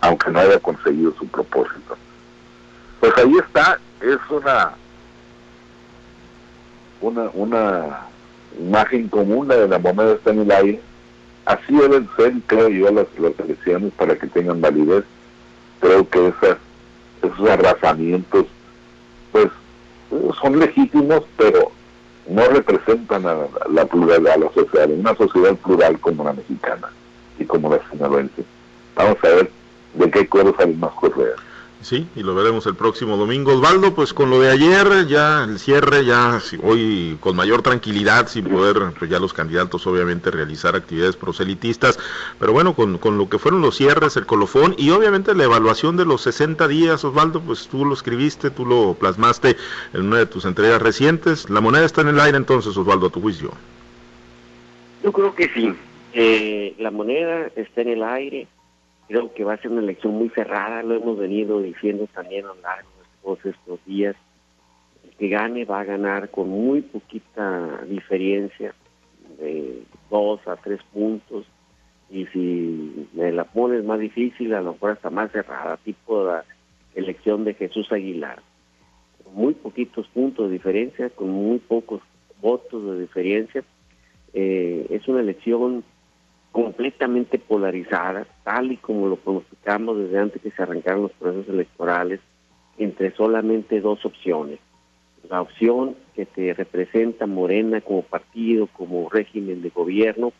aunque 0.00 0.30
no 0.30 0.40
haya 0.40 0.58
conseguido 0.58 1.14
su 1.18 1.26
propósito. 1.26 1.96
Pues 3.00 3.12
ahí 3.18 3.34
está, 3.36 3.78
es 4.00 4.18
una 4.30 4.72
una, 7.02 7.30
una 7.34 8.06
imagen 8.58 9.08
común 9.08 9.48
de 9.48 9.68
la 9.68 9.78
moneda 9.78 10.12
está 10.14 10.30
en 10.30 10.40
el 10.40 10.50
aire. 10.50 10.80
Así 11.44 11.76
deben 11.76 12.08
ser, 12.16 12.32
creo 12.46 12.68
yo, 12.68 12.90
las, 12.92 13.06
las 13.18 13.38
elecciones 13.40 13.92
para 13.94 14.16
que 14.16 14.28
tengan 14.28 14.60
validez. 14.60 15.04
Creo 15.80 16.08
que 16.08 16.28
esas, 16.28 16.58
esos 17.22 17.50
arrasamientos, 17.50 18.46
pues, 19.32 19.48
son 20.40 20.58
legítimos, 20.58 21.24
pero 21.36 21.72
no 22.28 22.46
representan 22.46 23.26
a 23.26 23.36
la, 23.70 23.84
pluralidad, 23.86 24.34
a 24.34 24.38
la 24.38 24.52
sociedad, 24.52 24.88
una 24.90 25.14
sociedad 25.14 25.54
plural 25.56 25.98
como 26.00 26.24
la 26.24 26.32
mexicana 26.32 26.88
y 27.38 27.44
como 27.44 27.70
la 27.70 27.80
sinaloense. 27.90 28.44
Vamos 28.94 29.16
a 29.22 29.28
ver 29.28 29.50
de 29.94 30.10
qué 30.10 30.20
acuerdo 30.20 30.54
salen 30.56 30.78
más 30.78 30.92
cosas. 30.92 31.18
Sí, 31.82 32.06
y 32.14 32.22
lo 32.22 32.36
veremos 32.36 32.64
el 32.66 32.76
próximo 32.76 33.16
domingo. 33.16 33.54
Osvaldo, 33.54 33.92
pues 33.92 34.14
con 34.14 34.30
lo 34.30 34.40
de 34.40 34.50
ayer, 34.50 35.06
ya 35.08 35.42
el 35.42 35.58
cierre, 35.58 36.04
ya 36.04 36.40
hoy 36.62 37.16
con 37.18 37.34
mayor 37.34 37.62
tranquilidad, 37.62 38.28
sin 38.28 38.44
poder, 38.44 38.92
pues 38.96 39.10
ya 39.10 39.18
los 39.18 39.32
candidatos 39.32 39.84
obviamente 39.88 40.30
realizar 40.30 40.76
actividades 40.76 41.16
proselitistas, 41.16 41.98
pero 42.38 42.52
bueno, 42.52 42.74
con, 42.74 42.98
con 42.98 43.18
lo 43.18 43.28
que 43.28 43.38
fueron 43.38 43.62
los 43.62 43.76
cierres, 43.76 44.16
el 44.16 44.26
colofón 44.26 44.76
y 44.78 44.90
obviamente 44.90 45.34
la 45.34 45.42
evaluación 45.42 45.96
de 45.96 46.04
los 46.04 46.22
60 46.22 46.68
días, 46.68 47.04
Osvaldo, 47.04 47.40
pues 47.40 47.66
tú 47.66 47.84
lo 47.84 47.94
escribiste, 47.94 48.50
tú 48.50 48.64
lo 48.64 48.94
plasmaste 48.94 49.56
en 49.92 50.02
una 50.02 50.18
de 50.18 50.26
tus 50.26 50.44
entregas 50.44 50.80
recientes. 50.80 51.50
La 51.50 51.60
moneda 51.60 51.84
está 51.84 52.02
en 52.02 52.08
el 52.08 52.20
aire 52.20 52.36
entonces, 52.38 52.76
Osvaldo, 52.76 53.08
a 53.08 53.10
tu 53.10 53.20
juicio. 53.20 53.50
Yo 55.02 55.10
creo 55.10 55.34
que 55.34 55.48
sí. 55.48 55.74
Eh, 56.14 56.74
la 56.78 56.92
moneda 56.92 57.48
está 57.56 57.80
en 57.80 57.88
el 57.88 58.02
aire 58.04 58.46
creo 59.12 59.34
que 59.34 59.44
va 59.44 59.52
a 59.52 59.58
ser 59.58 59.70
una 59.70 59.82
elección 59.82 60.14
muy 60.14 60.30
cerrada, 60.30 60.82
lo 60.82 60.94
hemos 60.94 61.18
venido 61.18 61.60
diciendo 61.60 62.08
también 62.14 62.46
a 62.46 62.48
lo 62.48 62.62
largo 62.62 62.88
de 62.98 63.22
todos 63.22 63.44
estos 63.44 63.84
días. 63.84 64.16
El 65.04 65.10
que 65.16 65.28
gane 65.28 65.66
va 65.66 65.80
a 65.80 65.84
ganar 65.84 66.30
con 66.30 66.48
muy 66.48 66.80
poquita 66.80 67.84
diferencia, 67.86 68.74
de 69.38 69.82
dos 70.08 70.40
a 70.48 70.56
tres 70.56 70.80
puntos, 70.94 71.44
y 72.08 72.24
si 72.26 73.06
me 73.12 73.32
la 73.32 73.44
pones 73.44 73.84
más 73.84 74.00
difícil, 74.00 74.54
a 74.54 74.62
lo 74.62 74.72
mejor 74.72 74.92
hasta 74.92 75.10
más 75.10 75.30
cerrada, 75.30 75.76
tipo 75.76 76.24
la 76.24 76.44
elección 76.94 77.44
de 77.44 77.52
Jesús 77.52 77.92
Aguilar. 77.92 78.40
Muy 79.34 79.52
poquitos 79.52 80.08
puntos 80.08 80.46
de 80.46 80.54
diferencia, 80.54 81.10
con 81.10 81.28
muy 81.28 81.58
pocos 81.58 82.00
votos 82.40 82.82
de 82.82 83.00
diferencia. 83.02 83.62
Eh, 84.32 84.86
es 84.88 85.06
una 85.06 85.20
elección 85.20 85.84
completamente 86.52 87.38
polarizada, 87.38 88.26
tal 88.44 88.72
y 88.72 88.76
como 88.76 89.08
lo 89.08 89.16
pronosticamos 89.16 89.98
desde 89.98 90.18
antes 90.18 90.42
que 90.42 90.50
se 90.50 90.62
arrancaron 90.62 91.02
los 91.02 91.12
procesos 91.12 91.48
electorales, 91.48 92.20
entre 92.78 93.10
solamente 93.16 93.80
dos 93.80 94.04
opciones. 94.04 94.58
La 95.28 95.40
opción 95.40 95.96
que 96.14 96.26
te 96.26 96.52
representa 96.52 97.26
Morena 97.26 97.80
como 97.80 98.02
partido, 98.02 98.66
como 98.66 99.08
régimen 99.08 99.62
de 99.62 99.70
gobierno, 99.70 100.32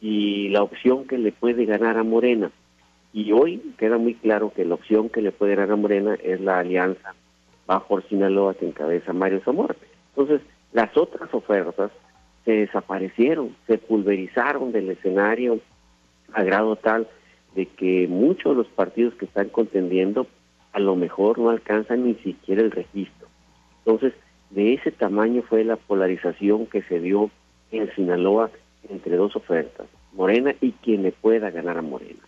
y 0.00 0.48
la 0.50 0.62
opción 0.62 1.06
que 1.06 1.18
le 1.18 1.32
puede 1.32 1.64
ganar 1.64 1.96
a 1.96 2.04
Morena. 2.04 2.50
Y 3.12 3.32
hoy 3.32 3.74
queda 3.78 3.96
muy 3.96 4.14
claro 4.14 4.52
que 4.54 4.64
la 4.64 4.74
opción 4.74 5.08
que 5.08 5.22
le 5.22 5.32
puede 5.32 5.54
ganar 5.54 5.72
a 5.72 5.76
Morena 5.76 6.14
es 6.22 6.40
la 6.40 6.58
alianza 6.58 7.14
bajo 7.66 8.00
Sinaloa 8.02 8.54
que 8.54 8.66
encabeza 8.66 9.12
Mario 9.12 9.40
Zamora. 9.44 9.74
Entonces, 10.10 10.42
las 10.72 10.94
otras 10.96 11.32
ofertas 11.32 11.90
se 12.48 12.54
desaparecieron, 12.54 13.54
se 13.66 13.76
pulverizaron 13.76 14.72
del 14.72 14.88
escenario 14.88 15.60
a 16.32 16.42
grado 16.42 16.76
tal 16.76 17.06
de 17.54 17.66
que 17.66 18.06
muchos 18.08 18.52
de 18.52 18.62
los 18.62 18.68
partidos 18.68 19.12
que 19.16 19.26
están 19.26 19.50
contendiendo 19.50 20.26
a 20.72 20.78
lo 20.78 20.96
mejor 20.96 21.38
no 21.38 21.50
alcanzan 21.50 22.06
ni 22.06 22.14
siquiera 22.14 22.62
el 22.62 22.70
registro. 22.70 23.28
Entonces, 23.80 24.14
de 24.48 24.72
ese 24.72 24.90
tamaño 24.90 25.42
fue 25.42 25.62
la 25.62 25.76
polarización 25.76 26.64
que 26.64 26.80
se 26.80 27.00
dio 27.00 27.30
en 27.70 27.94
Sinaloa 27.94 28.50
entre 28.88 29.16
dos 29.16 29.36
ofertas, 29.36 29.86
Morena 30.14 30.54
y 30.62 30.72
quien 30.72 31.02
le 31.02 31.12
pueda 31.12 31.50
ganar 31.50 31.76
a 31.76 31.82
Morena. 31.82 32.22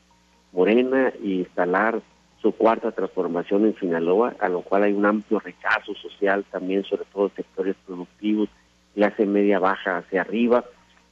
Morena 0.52 1.14
instalar 1.22 2.02
su 2.42 2.52
cuarta 2.52 2.92
transformación 2.92 3.64
en 3.64 3.78
Sinaloa, 3.78 4.34
a 4.38 4.50
lo 4.50 4.60
cual 4.60 4.82
hay 4.82 4.92
un 4.92 5.06
amplio 5.06 5.40
rechazo 5.40 5.94
social 5.94 6.44
también, 6.50 6.84
sobre 6.84 7.06
todo 7.10 7.30
sectores 7.30 7.74
productivos 7.86 8.50
clase 8.94 9.26
media 9.26 9.58
baja 9.58 9.98
hacia 9.98 10.22
arriba. 10.22 10.64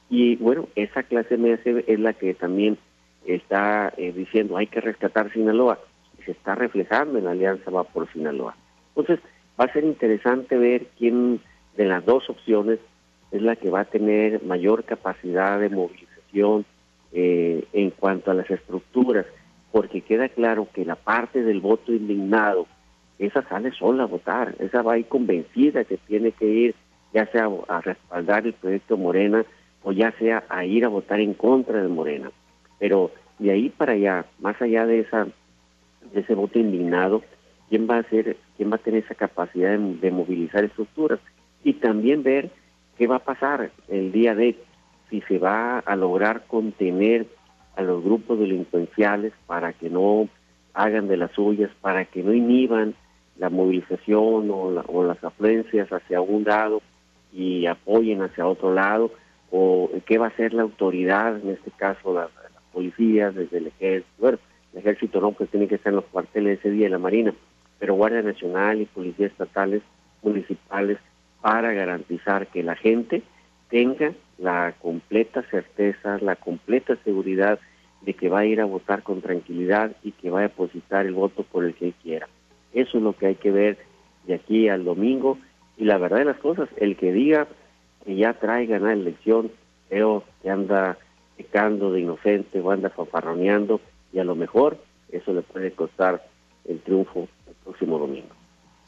Y 0.09 0.35
bueno, 0.37 0.67
esa 0.75 1.03
clase 1.03 1.37
media 1.37 1.59
es 1.65 1.99
la 1.99 2.13
que 2.13 2.33
también 2.33 2.77
está 3.25 3.93
eh, 3.97 4.11
diciendo 4.11 4.57
hay 4.57 4.67
que 4.67 4.81
rescatar 4.81 5.31
Sinaloa 5.31 5.79
y 6.19 6.23
se 6.23 6.31
está 6.31 6.55
reflejando 6.55 7.17
en 7.17 7.25
la 7.25 7.31
alianza 7.31 7.69
va 7.71 7.83
por 7.83 8.11
Sinaloa. 8.11 8.55
Entonces 8.95 9.19
va 9.59 9.65
a 9.65 9.73
ser 9.73 9.83
interesante 9.83 10.57
ver 10.57 10.87
quién 10.97 11.41
de 11.77 11.85
las 11.85 12.05
dos 12.05 12.29
opciones 12.29 12.79
es 13.31 13.41
la 13.41 13.55
que 13.55 13.69
va 13.69 13.81
a 13.81 13.85
tener 13.85 14.43
mayor 14.43 14.83
capacidad 14.83 15.59
de 15.59 15.69
movilización 15.69 16.65
eh, 17.11 17.63
en 17.73 17.91
cuanto 17.91 18.31
a 18.31 18.33
las 18.33 18.49
estructuras, 18.49 19.25
porque 19.71 20.01
queda 20.01 20.29
claro 20.29 20.67
que 20.73 20.85
la 20.85 20.95
parte 20.95 21.43
del 21.43 21.59
voto 21.59 21.93
indignado, 21.93 22.67
esa 23.19 23.47
sale 23.47 23.71
sola 23.71 24.03
a 24.03 24.07
votar, 24.07 24.55
esa 24.59 24.81
va 24.81 24.93
a 24.93 24.97
ir 24.97 25.07
convencida 25.07 25.83
que 25.83 25.97
tiene 25.97 26.31
que 26.31 26.45
ir 26.45 26.75
ya 27.13 27.25
sea 27.27 27.49
a 27.67 27.81
respaldar 27.81 28.45
el 28.45 28.53
proyecto 28.53 28.97
Morena 28.97 29.45
o 29.83 29.91
ya 29.91 30.11
sea 30.19 30.43
a 30.49 30.65
ir 30.65 30.85
a 30.85 30.89
votar 30.89 31.19
en 31.19 31.33
contra 31.33 31.81
de 31.81 31.87
Morena. 31.87 32.31
Pero 32.79 33.11
de 33.39 33.51
ahí 33.51 33.69
para 33.69 33.93
allá, 33.93 34.25
más 34.39 34.61
allá 34.61 34.85
de 34.85 34.99
esa 34.99 35.27
de 36.13 36.21
ese 36.21 36.33
voto 36.33 36.59
indignado, 36.59 37.21
quién 37.69 37.87
va 37.89 37.97
a 37.97 38.03
ser, 38.03 38.37
quién 38.57 38.71
va 38.71 38.75
a 38.75 38.79
tener 38.79 39.03
esa 39.03 39.15
capacidad 39.15 39.77
de, 39.77 40.11
movilizar 40.11 40.63
estructuras 40.63 41.19
y 41.63 41.73
también 41.73 42.23
ver 42.23 42.49
qué 42.97 43.07
va 43.07 43.17
a 43.17 43.23
pasar 43.23 43.71
el 43.87 44.11
día 44.11 44.33
de 44.33 44.57
si 45.09 45.21
se 45.21 45.37
va 45.37 45.79
a 45.79 45.95
lograr 45.95 46.45
contener 46.47 47.27
a 47.75 47.81
los 47.81 48.03
grupos 48.03 48.39
delincuenciales 48.39 49.33
para 49.45 49.73
que 49.73 49.89
no 49.89 50.27
hagan 50.73 51.07
de 51.07 51.17
las 51.17 51.31
suyas, 51.31 51.71
para 51.81 52.05
que 52.05 52.23
no 52.23 52.33
inhiban 52.33 52.95
la 53.37 53.49
movilización 53.49 54.49
o, 54.51 54.83
o 54.87 55.03
las 55.03 55.23
afluencias 55.23 55.91
hacia 55.91 56.21
un 56.21 56.43
lado 56.43 56.81
y 57.33 57.65
apoyen 57.65 58.21
hacia 58.21 58.47
otro 58.47 58.73
lado, 58.73 59.11
o 59.51 59.89
qué 60.05 60.17
va 60.17 60.25
a 60.25 60.29
hacer 60.29 60.53
la 60.53 60.63
autoridad, 60.63 61.39
en 61.39 61.49
este 61.49 61.71
caso 61.71 62.13
la, 62.13 62.29
policía, 62.71 63.31
desde 63.31 63.57
el 63.57 63.67
ejército, 63.67 64.13
bueno, 64.19 64.37
el 64.73 64.79
ejército 64.79 65.21
no, 65.21 65.31
pues 65.31 65.49
tiene 65.49 65.67
que 65.67 65.75
estar 65.75 65.91
en 65.91 65.97
los 65.97 66.05
cuarteles 66.05 66.59
ese 66.59 66.69
día 66.69 66.85
de 66.85 66.91
la 66.91 66.99
Marina, 66.99 67.33
pero 67.79 67.95
Guardia 67.95 68.21
Nacional 68.21 68.81
y 68.81 68.85
policías 68.85 69.31
estatales, 69.31 69.81
municipales, 70.21 70.99
para 71.41 71.73
garantizar 71.73 72.47
que 72.47 72.63
la 72.63 72.75
gente 72.75 73.23
tenga 73.69 74.13
la 74.37 74.73
completa 74.81 75.43
certeza, 75.49 76.17
la 76.19 76.35
completa 76.35 76.97
seguridad 77.03 77.59
de 78.01 78.13
que 78.13 78.29
va 78.29 78.39
a 78.39 78.45
ir 78.45 78.61
a 78.61 78.65
votar 78.65 79.03
con 79.03 79.21
tranquilidad 79.21 79.91
y 80.03 80.11
que 80.11 80.29
va 80.29 80.39
a 80.39 80.43
depositar 80.43 81.05
el 81.05 81.13
voto 81.13 81.43
por 81.43 81.65
el 81.65 81.73
que 81.73 81.87
él 81.87 81.93
quiera. 82.01 82.27
Eso 82.73 82.97
es 82.97 83.03
lo 83.03 83.13
que 83.13 83.27
hay 83.27 83.35
que 83.35 83.51
ver 83.51 83.77
de 84.25 84.35
aquí 84.35 84.69
al 84.69 84.85
domingo 84.85 85.37
y 85.79 85.85
la 85.85 85.97
verdad 85.97 86.17
de 86.17 86.25
las 86.25 86.37
cosas, 86.37 86.69
el 86.75 86.97
que 86.97 87.13
diga 87.13 87.47
que 88.05 88.15
ya 88.15 88.33
trae 88.33 88.65
ganar 88.65 88.93
elección, 88.93 89.49
creo 89.87 90.23
que 90.43 90.49
anda 90.49 90.97
pecando 91.37 91.91
de 91.91 92.01
inocente 92.01 92.59
o 92.59 92.69
anda 92.69 92.89
fanfarroneando 92.89 93.79
y 94.11 94.19
a 94.19 94.25
lo 94.25 94.35
mejor 94.35 94.77
eso 95.09 95.33
le 95.33 95.41
puede 95.41 95.71
costar 95.71 96.21
el 96.65 96.81
triunfo. 96.81 97.29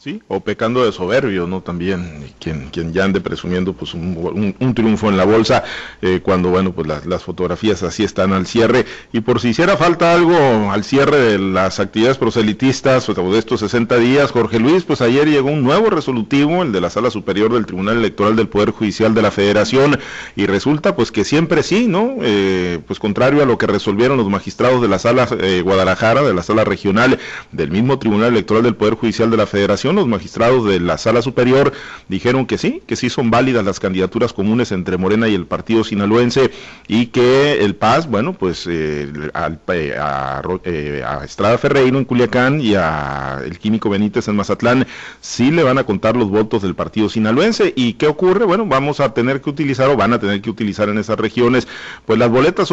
Sí, 0.04 0.20
o 0.30 0.40
pecando 0.40 0.84
de 0.84 0.92
soberbio, 0.92 1.46
¿no? 1.46 1.62
También, 1.62 2.24
quien, 2.40 2.70
quien 2.70 2.92
ya 2.92 3.04
ande 3.04 3.22
presumiendo 3.22 3.74
pues 3.74 3.94
un, 3.94 4.74
triunfo 4.74 5.10
en 5.10 5.16
la 5.16 5.26
bolsa, 5.26 5.64
eh, 6.02 6.22
cuando, 6.24 6.50
bueno, 6.50 6.72
pues 6.72 6.88
las, 6.88 7.22
fotografías 7.22 7.84
así 7.84 8.04
están 8.04 8.34
al 8.34 8.48
cierre. 8.48 8.88
Y 9.14 9.20
por 9.20 9.40
si 9.40 9.50
hiciera 9.50 9.78
falta 9.78 10.12
algo 10.12 10.72
al 10.72 10.84
cierre 10.84 11.18
de 11.18 11.38
las 11.38 11.80
actividades 11.80 12.18
proselitistas 12.18 13.08
o 13.10 13.14
de 13.14 13.38
estos 13.38 13.60
60 13.60 13.98
días, 13.98 14.32
Jorge 14.32 14.58
Luis, 14.58 14.86
pues 14.86 15.02
ayer 15.02 15.30
llegó 15.30 15.52
un 15.52 15.62
nuevo 15.62 15.92
resolutivo, 15.92 16.64
el 16.64 16.72
de 16.72 16.82
la 16.82 16.90
Sala 16.90 17.12
Superior 17.12 17.54
del 17.54 17.68
Tribunal 17.68 17.98
Electoral 17.98 18.36
del 18.36 18.48
Poder 18.48 18.72
Judicial 18.72 19.14
de 19.14 19.22
la 19.22 19.30
Federación, 19.30 20.00
y 20.36 20.48
resulta 20.48 20.96
pues 20.96 21.12
que 21.12 21.24
siempre 21.24 21.62
sí, 21.62 21.86
¿no? 21.86 22.16
Eh, 22.24 22.80
pues 22.88 22.98
contrario 22.98 23.44
a 23.44 23.46
lo 23.46 23.60
que 23.60 23.68
resolvieron 23.68 24.18
los 24.18 24.30
magistrados 24.30 24.82
de 24.82 24.88
la 24.88 24.98
Sala 24.98 25.28
eh, 25.42 25.62
Guadalajara, 25.64 26.24
de 26.24 26.34
la 26.34 26.42
Sala 26.42 26.64
Regional 26.64 27.20
del 27.52 27.70
mismo 27.70 28.00
Tribunal 28.00 28.30
Electoral 28.30 28.64
del 28.64 28.76
Poder 28.76 28.96
Judicial 28.96 29.30
de 29.30 29.38
la 29.38 29.46
Federación, 29.46 29.91
los 29.96 30.08
magistrados 30.08 30.66
de 30.66 30.80
la 30.80 30.98
Sala 30.98 31.22
Superior 31.22 31.74
dijeron 32.08 32.46
que 32.46 32.58
sí, 32.58 32.82
que 32.86 32.96
sí 32.96 33.10
son 33.10 33.32
válidas 33.32 33.64
las 33.66 33.80
candidaturas 33.80 34.34
comunes 34.34 34.72
entre 34.72 34.98
Morena 34.98 35.28
y 35.28 35.36
el 35.36 35.46
partido 35.46 35.84
sinaloense 35.84 36.52
y 36.88 37.08
que 37.08 37.64
el 37.64 37.76
PAS, 37.76 38.10
bueno, 38.10 38.34
pues 38.34 38.68
eh, 38.68 39.12
eh, 39.68 39.96
a, 39.98 41.24
Estrada 41.24 41.58
Ferreiro 41.58 41.98
en 41.98 42.06
Culiacán 42.06 42.62
y 42.62 42.76
a 42.76 43.42
el 43.46 43.60
Químico 43.60 43.90
Benítez 43.90 44.28
en 44.28 44.36
Mazatlán 44.36 44.88
sí 45.20 45.52
le 45.52 45.64
van 45.64 45.78
a 45.78 45.84
contar 45.84 46.16
los 46.16 46.30
votos 46.30 46.62
del 46.62 46.76
partido 46.76 47.10
sinaloense. 47.10 47.74
¿Y 47.76 47.94
qué 47.94 48.08
ocurre? 48.08 48.46
Bueno, 48.46 48.66
vamos 48.66 49.00
a 49.00 49.14
tener 49.14 49.42
que 49.42 49.50
utilizar 49.50 49.90
o 49.90 49.96
van 49.96 50.14
a 50.14 50.20
tener 50.20 50.42
que 50.42 50.50
utilizar 50.50 50.90
en 50.90 50.98
esas 50.98 51.18
regiones 51.18 51.68
pues 52.06 52.20
las 52.20 52.30
boletas 52.30 52.70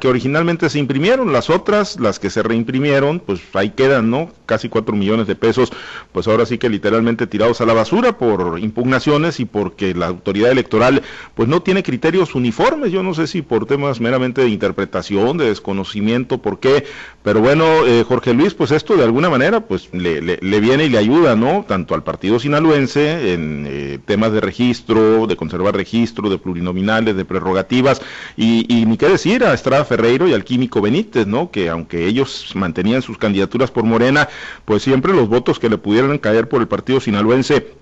que 0.00 0.08
originalmente 0.08 0.70
se 0.70 0.78
imprimieron, 0.78 1.32
las 1.32 1.50
otras, 1.50 1.98
las 2.00 2.18
que 2.18 2.30
se 2.30 2.42
reimprimieron, 2.42 3.20
pues 3.20 3.40
ahí 3.54 3.70
quedan, 3.70 4.10
¿no? 4.10 4.30
Casi 4.50 4.68
cuatro 4.68 4.96
millones 4.96 5.28
de 5.28 5.36
pesos, 5.36 5.70
pues 6.10 6.26
ahora 6.26 6.44
sí 6.44 6.58
que 6.58 6.68
literalmente 6.68 7.28
tirados 7.28 7.60
a 7.60 7.66
la 7.66 7.72
basura 7.72 8.18
por 8.18 8.58
impugnaciones 8.58 9.38
y 9.38 9.44
porque 9.44 9.94
la 9.94 10.08
autoridad 10.08 10.50
electoral 10.50 11.02
pues 11.36 11.48
no 11.48 11.62
tiene 11.62 11.84
criterios 11.84 12.34
uniformes, 12.34 12.90
yo 12.90 13.04
no 13.04 13.14
sé 13.14 13.28
si 13.28 13.42
por 13.42 13.66
temas 13.66 14.00
meramente 14.00 14.40
de 14.40 14.48
interpretación, 14.48 15.38
de 15.38 15.44
desconocimiento, 15.44 16.38
por 16.38 16.58
qué, 16.58 16.84
pero 17.22 17.40
bueno, 17.40 17.86
eh, 17.86 18.02
Jorge 18.02 18.34
Luis, 18.34 18.54
pues 18.54 18.72
esto 18.72 18.96
de 18.96 19.04
alguna 19.04 19.30
manera 19.30 19.60
pues 19.60 19.88
le, 19.92 20.20
le, 20.20 20.60
viene 20.60 20.86
y 20.86 20.88
le 20.88 20.98
ayuda, 20.98 21.36
¿no? 21.36 21.64
Tanto 21.68 21.94
al 21.94 22.02
partido 22.02 22.40
sinaloense 22.40 23.34
en 23.34 23.66
eh, 23.68 23.98
temas 24.04 24.32
de 24.32 24.40
registro, 24.40 25.28
de 25.28 25.36
conservar 25.36 25.76
registro, 25.76 26.28
de 26.28 26.38
plurinominales, 26.38 27.14
de 27.14 27.24
prerrogativas, 27.24 28.02
y, 28.36 28.66
y 28.68 28.84
ni 28.84 28.96
qué 28.96 29.08
decir 29.08 29.44
a 29.44 29.54
Estrada 29.54 29.84
Ferreiro 29.84 30.26
y 30.26 30.32
al 30.32 30.42
Químico 30.42 30.80
Benítez, 30.80 31.28
¿no? 31.28 31.52
Que 31.52 31.68
aunque 31.68 32.06
ellos 32.06 32.50
mantenían 32.54 33.02
sus 33.02 33.16
candidaturas 33.16 33.70
por 33.70 33.84
Morena, 33.84 34.28
pues 34.64 34.82
siempre 34.82 35.12
los 35.12 35.28
votos 35.28 35.58
que 35.58 35.68
le 35.68 35.78
pudieran 35.78 36.18
caer 36.18 36.48
por 36.48 36.60
el 36.60 36.68
partido 36.68 37.00
sinaloense 37.00 37.74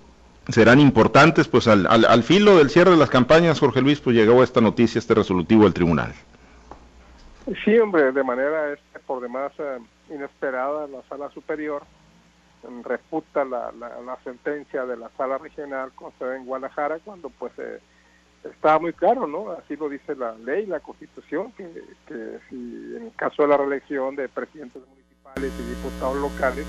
serán 0.49 0.81
importantes, 0.81 1.47
pues 1.47 1.69
al, 1.69 1.87
al, 1.87 2.23
filo 2.23 2.57
del 2.57 2.71
cierre 2.71 2.93
de 2.93 2.97
las 2.97 3.11
campañas, 3.11 3.61
Jorge 3.61 3.83
Luis, 3.83 4.01
pues 4.01 4.17
llegó 4.17 4.43
esta 4.43 4.61
noticia, 4.61 4.99
este 4.99 5.15
resolutivo 5.15 5.65
del 5.65 5.75
tribunal. 5.75 6.15
Sí, 7.65 7.79
hombre, 7.79 8.13
de 8.13 8.23
manera 8.23 8.73
este, 8.73 8.99
por 9.01 9.21
demás 9.23 9.53
eh, 9.59 9.79
inesperada, 10.11 10.87
la 10.87 11.03
sala 11.09 11.31
superior 11.31 11.83
refuta 12.85 13.45
la, 13.45 13.71
la, 13.73 14.19
sentencia 14.25 14.85
de 14.85 14.97
la 14.97 15.11
sala 15.17 15.39
regional 15.39 15.93
con 15.95 16.13
sede 16.19 16.37
en 16.37 16.45
Guadalajara 16.45 16.99
cuando 17.05 17.31
pues 17.31 17.53
eh, 17.59 17.81
estaba 18.45 18.79
muy 18.79 18.93
claro, 18.93 19.27
¿no? 19.27 19.53
Así 19.53 19.77
lo 19.77 19.89
dice 19.89 20.15
la 20.17 20.35
ley, 20.35 20.67
la 20.67 20.81
constitución, 20.81 21.53
que, 21.53 21.65
que 22.07 22.39
si 22.49 22.97
en 22.97 23.11
caso 23.11 23.43
de 23.43 23.49
la 23.49 23.57
reelección 23.57 24.17
de 24.17 24.29
presidentes 24.29 24.83
y 25.47 25.63
diputados 25.69 26.17
locales, 26.17 26.67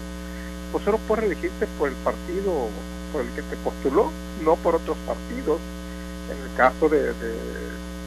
pues 0.72 0.84
solo 0.84 0.98
puede 1.08 1.26
elegirte 1.26 1.68
por 1.78 1.90
el 1.90 1.96
partido 1.96 2.68
por 3.12 3.22
el 3.22 3.30
que 3.32 3.42
te 3.42 3.56
postuló, 3.58 4.12
no 4.44 4.56
por 4.58 4.76
otros 4.76 4.98
partidos. 5.06 5.60
En 6.30 6.38
el 6.38 6.56
caso 6.56 6.90
de, 6.90 7.02
de, 7.14 7.34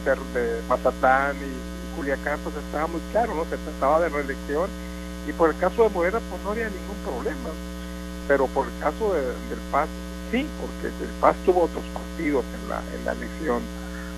de, 0.05 0.61
Mazatán 0.69 1.35
y, 1.37 1.97
Culiacán, 1.97 2.39
pues 2.43 2.55
estaba 2.55 2.87
muy 2.87 3.01
claro, 3.11 3.35
¿no? 3.35 3.43
Se 3.43 3.57
trataba 3.57 3.99
de 3.99 4.09
reelección 4.09 4.69
y 5.27 5.31
por 5.33 5.49
el 5.49 5.57
caso 5.57 5.83
de 5.83 5.89
Morena, 5.89 6.19
pues 6.29 6.41
no 6.43 6.51
había 6.51 6.69
ningún 6.69 6.97
problema. 7.05 7.49
Pero 8.27 8.47
por 8.47 8.67
el 8.67 8.73
caso 8.79 9.13
del 9.13 9.59
PAS, 9.71 9.87
sí, 10.31 10.47
porque 10.59 10.87
el 10.87 11.09
PAS 11.19 11.35
tuvo 11.45 11.63
otros 11.63 11.83
partidos 11.93 12.45
en 12.61 12.69
la, 12.69 12.81
en 12.95 13.05
la 13.05 13.11
elección 13.11 13.61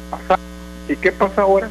pasada. 0.09 0.39
¿Y 0.87 0.95
qué 0.95 1.11
pasa 1.11 1.41
ahora? 1.41 1.69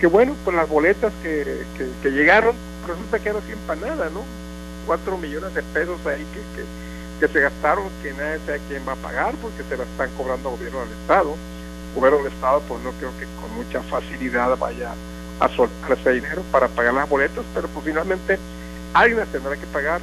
Que 0.00 0.06
bueno, 0.06 0.34
pues 0.44 0.56
las 0.56 0.68
boletas 0.68 1.12
que, 1.22 1.64
que, 2.02 2.10
llegaron, 2.10 2.54
resulta 2.86 3.18
que 3.18 3.28
eran 3.28 3.42
sin 3.42 3.80
nada, 3.80 4.10
¿no? 4.10 4.22
cuatro 4.86 5.16
millones 5.18 5.54
de 5.54 5.62
pesos 5.62 5.98
ahí 6.06 6.26
que, 6.32 6.64
que, 7.20 7.32
se 7.32 7.40
gastaron, 7.40 7.84
que 8.02 8.12
nadie 8.12 8.40
sabe 8.44 8.60
quién 8.68 8.82
va 8.86 8.92
a 8.92 8.96
pagar 8.96 9.34
porque 9.40 9.62
se 9.68 9.76
la 9.76 9.84
están 9.84 10.10
cobrando 10.16 10.48
al 10.48 10.56
gobierno 10.56 10.80
del 10.80 10.90
Estado. 10.90 11.34
Gobierno 11.94 12.18
del 12.18 12.32
Estado 12.32 12.60
pues 12.68 12.82
no 12.82 12.90
creo 12.92 13.10
que 13.18 13.26
con 13.40 13.54
mucha 13.54 13.80
facilidad 13.82 14.56
vaya 14.58 14.92
a 15.40 15.48
soltar 15.48 15.92
ese 15.92 16.10
dinero 16.12 16.42
para 16.50 16.68
pagar 16.68 16.94
las 16.94 17.08
boletas, 17.08 17.44
pero 17.54 17.68
pues 17.68 17.84
finalmente 17.84 18.38
alguien 18.94 19.20
las 19.20 19.28
tendrá 19.28 19.56
que 19.56 19.66
pagar. 19.66 20.00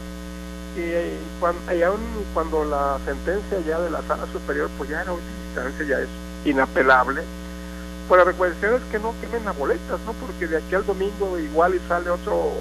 Y, 0.77 1.39
cuando, 1.39 1.59
cuando 2.33 2.63
la 2.63 3.00
sentencia 3.05 3.59
ya 3.67 3.79
de 3.79 3.89
la 3.89 4.01
sala 4.03 4.25
superior 4.31 4.69
pues 4.77 4.89
ya 4.89 5.01
era 5.01 5.12
una 5.12 5.21
instancia, 5.48 5.86
ya 5.86 6.00
es 6.00 6.09
inapelable, 6.45 7.21
pues 8.09 8.17
la 8.17 8.25
recomendación 8.25 8.73
es 8.73 8.81
que 8.91 8.97
no 8.97 9.13
quemen 9.21 9.45
las 9.45 9.55
boletas, 9.55 9.99
¿no? 10.07 10.13
Porque 10.13 10.47
de 10.47 10.57
aquí 10.57 10.73
al 10.73 10.83
domingo 10.83 11.37
igual 11.37 11.75
y 11.75 11.87
sale 11.87 12.09
otro 12.09 12.53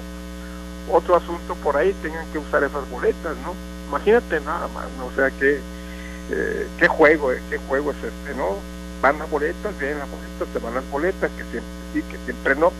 otro 0.91 1.15
asunto 1.15 1.55
por 1.55 1.75
ahí 1.75 1.93
tengan 2.03 2.25
que 2.31 2.37
usar 2.37 2.63
esas 2.63 2.87
boletas, 2.89 3.35
¿no? 3.43 3.55
Imagínate 3.87 4.39
nada 4.41 4.67
más. 4.69 4.85
O 5.01 5.15
sea, 5.15 5.31
que 5.31 5.59
eh, 6.31 6.67
qué 6.77 6.87
juego, 6.87 7.31
qué 7.49 7.57
juego 7.67 7.91
es 7.91 7.97
este, 7.97 8.37
¿no? 8.37 8.57
Van 9.01 9.17
las 9.17 9.29
boletas, 9.29 9.77
vienen 9.79 9.97
las 9.97 10.09
boletas, 10.09 10.47
se 10.53 10.59
van 10.59 10.75
las 10.75 10.91
boletas, 10.91 11.31
que 11.31 11.43
siempre 11.49 11.73
sí, 11.93 12.01
que 12.03 12.17
siempre 12.25 12.55
no. 12.55 12.71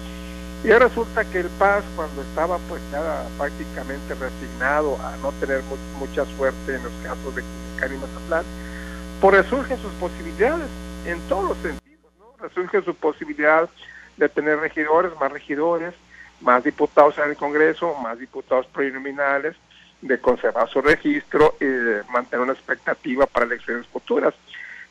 Y 0.64 0.68
resulta 0.70 1.26
que 1.26 1.40
el 1.40 1.50
Paz, 1.58 1.84
cuando 1.96 2.22
estaba 2.22 2.60
pues 2.70 2.82
ya 2.92 3.24
prácticamente 3.38 4.14
resignado 4.14 4.96
a 5.02 5.18
no 5.24 5.32
tener 5.40 5.64
mucha 5.98 6.26
suerte 6.38 6.76
en 6.76 6.84
los 6.84 6.94
casos 7.04 7.36
de 7.36 7.42
Culiacán 7.42 7.96
y 7.96 8.02
Mazatlán, 8.02 8.44
pues 9.22 9.36
resurgen 9.38 9.82
sus 9.82 9.94
posibilidades 9.94 10.68
en 11.06 11.20
todos 11.30 11.50
los 11.50 11.58
sentidos, 11.58 11.89
¿no? 12.40 12.48
Resurge 12.48 12.82
su 12.82 12.96
posibilidad 12.96 13.70
de 14.18 14.30
tener 14.30 14.60
regidores, 14.60 15.12
más 15.20 15.32
regidores, 15.32 15.94
más 16.42 16.64
diputados 16.64 17.18
en 17.18 17.30
el 17.30 17.38
Congreso, 17.38 17.96
más 17.96 18.20
diputados 18.20 18.68
preliminares, 18.68 19.56
de 20.02 20.20
conservar 20.20 20.70
su 20.70 20.82
registro 20.82 21.56
y 21.60 21.66
de 21.66 22.04
mantener 22.12 22.44
una 22.44 22.54
expectativa 22.54 23.26
para 23.26 23.46
elecciones 23.46 23.86
futuras. 23.88 24.34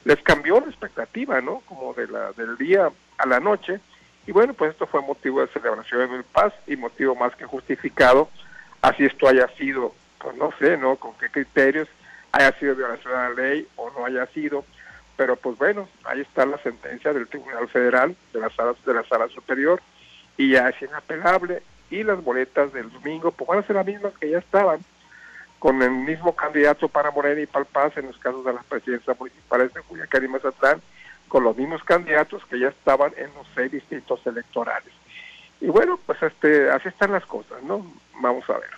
Les 0.04 0.20
cambió 0.22 0.60
la 0.60 0.66
expectativa, 0.66 1.40
¿no? 1.40 1.60
Como 1.66 1.94
de 1.94 2.06
la, 2.08 2.32
del 2.32 2.56
día 2.56 2.90
a 3.16 3.26
la 3.26 3.40
noche. 3.40 3.80
Y 4.26 4.32
bueno, 4.32 4.52
pues 4.54 4.72
esto 4.72 4.86
fue 4.86 5.00
motivo 5.00 5.40
de 5.40 5.48
celebración 5.48 6.10
del 6.10 6.24
paz 6.24 6.52
y 6.66 6.76
motivo 6.76 7.14
más 7.14 7.34
que 7.36 7.46
justificado. 7.46 8.28
Así 8.82 9.04
esto 9.04 9.28
haya 9.28 9.48
sido, 9.56 9.94
pues 10.18 10.36
no 10.36 10.52
sé, 10.58 10.76
¿no? 10.76 10.96
Con 10.96 11.14
qué 11.14 11.30
criterios 11.30 11.88
haya 12.32 12.52
sido 12.58 12.76
violación 12.76 13.12
de 13.12 13.18
la 13.18 13.30
ley 13.30 13.68
o 13.76 13.90
no 13.90 14.04
haya 14.04 14.26
sido. 14.26 14.64
Pero 15.18 15.34
pues 15.34 15.58
bueno, 15.58 15.88
ahí 16.04 16.20
está 16.20 16.46
la 16.46 16.58
sentencia 16.58 17.12
del 17.12 17.26
Tribunal 17.26 17.68
Federal 17.68 18.14
de 18.32 18.38
la 18.38 18.50
Sala, 18.50 18.74
de 18.86 18.94
la 18.94 19.02
Sala 19.02 19.28
Superior 19.28 19.82
y 20.36 20.52
ya 20.52 20.68
es 20.68 20.80
inapelable 20.80 21.60
y 21.90 22.04
las 22.04 22.22
boletas 22.22 22.72
del 22.72 22.88
domingo 22.92 23.32
pues 23.32 23.48
van 23.48 23.58
a 23.58 23.66
ser 23.66 23.74
las 23.74 23.84
mismas 23.84 24.12
que 24.20 24.30
ya 24.30 24.38
estaban 24.38 24.78
con 25.58 25.82
el 25.82 25.90
mismo 25.90 26.36
candidato 26.36 26.88
para 26.88 27.10
Morena 27.10 27.40
y 27.40 27.46
Palpaz 27.46 27.96
en 27.96 28.06
los 28.06 28.18
casos 28.18 28.44
de 28.44 28.52
las 28.52 28.64
presidencias 28.66 29.18
municipales 29.18 29.74
de 29.74 29.82
Culiacán 29.82 30.24
y 30.24 30.28
Mazatlán 30.28 30.80
con 31.26 31.42
los 31.42 31.56
mismos 31.56 31.82
candidatos 31.82 32.44
que 32.46 32.60
ya 32.60 32.68
estaban 32.68 33.12
en 33.16 33.34
los 33.34 33.46
seis 33.56 33.72
distritos 33.72 34.24
electorales. 34.24 34.92
Y 35.60 35.66
bueno, 35.66 35.98
pues 36.06 36.22
este, 36.22 36.70
así 36.70 36.86
están 36.86 37.10
las 37.10 37.26
cosas, 37.26 37.60
¿no? 37.64 37.84
Vamos 38.22 38.48
a 38.48 38.52
ver. 38.52 38.70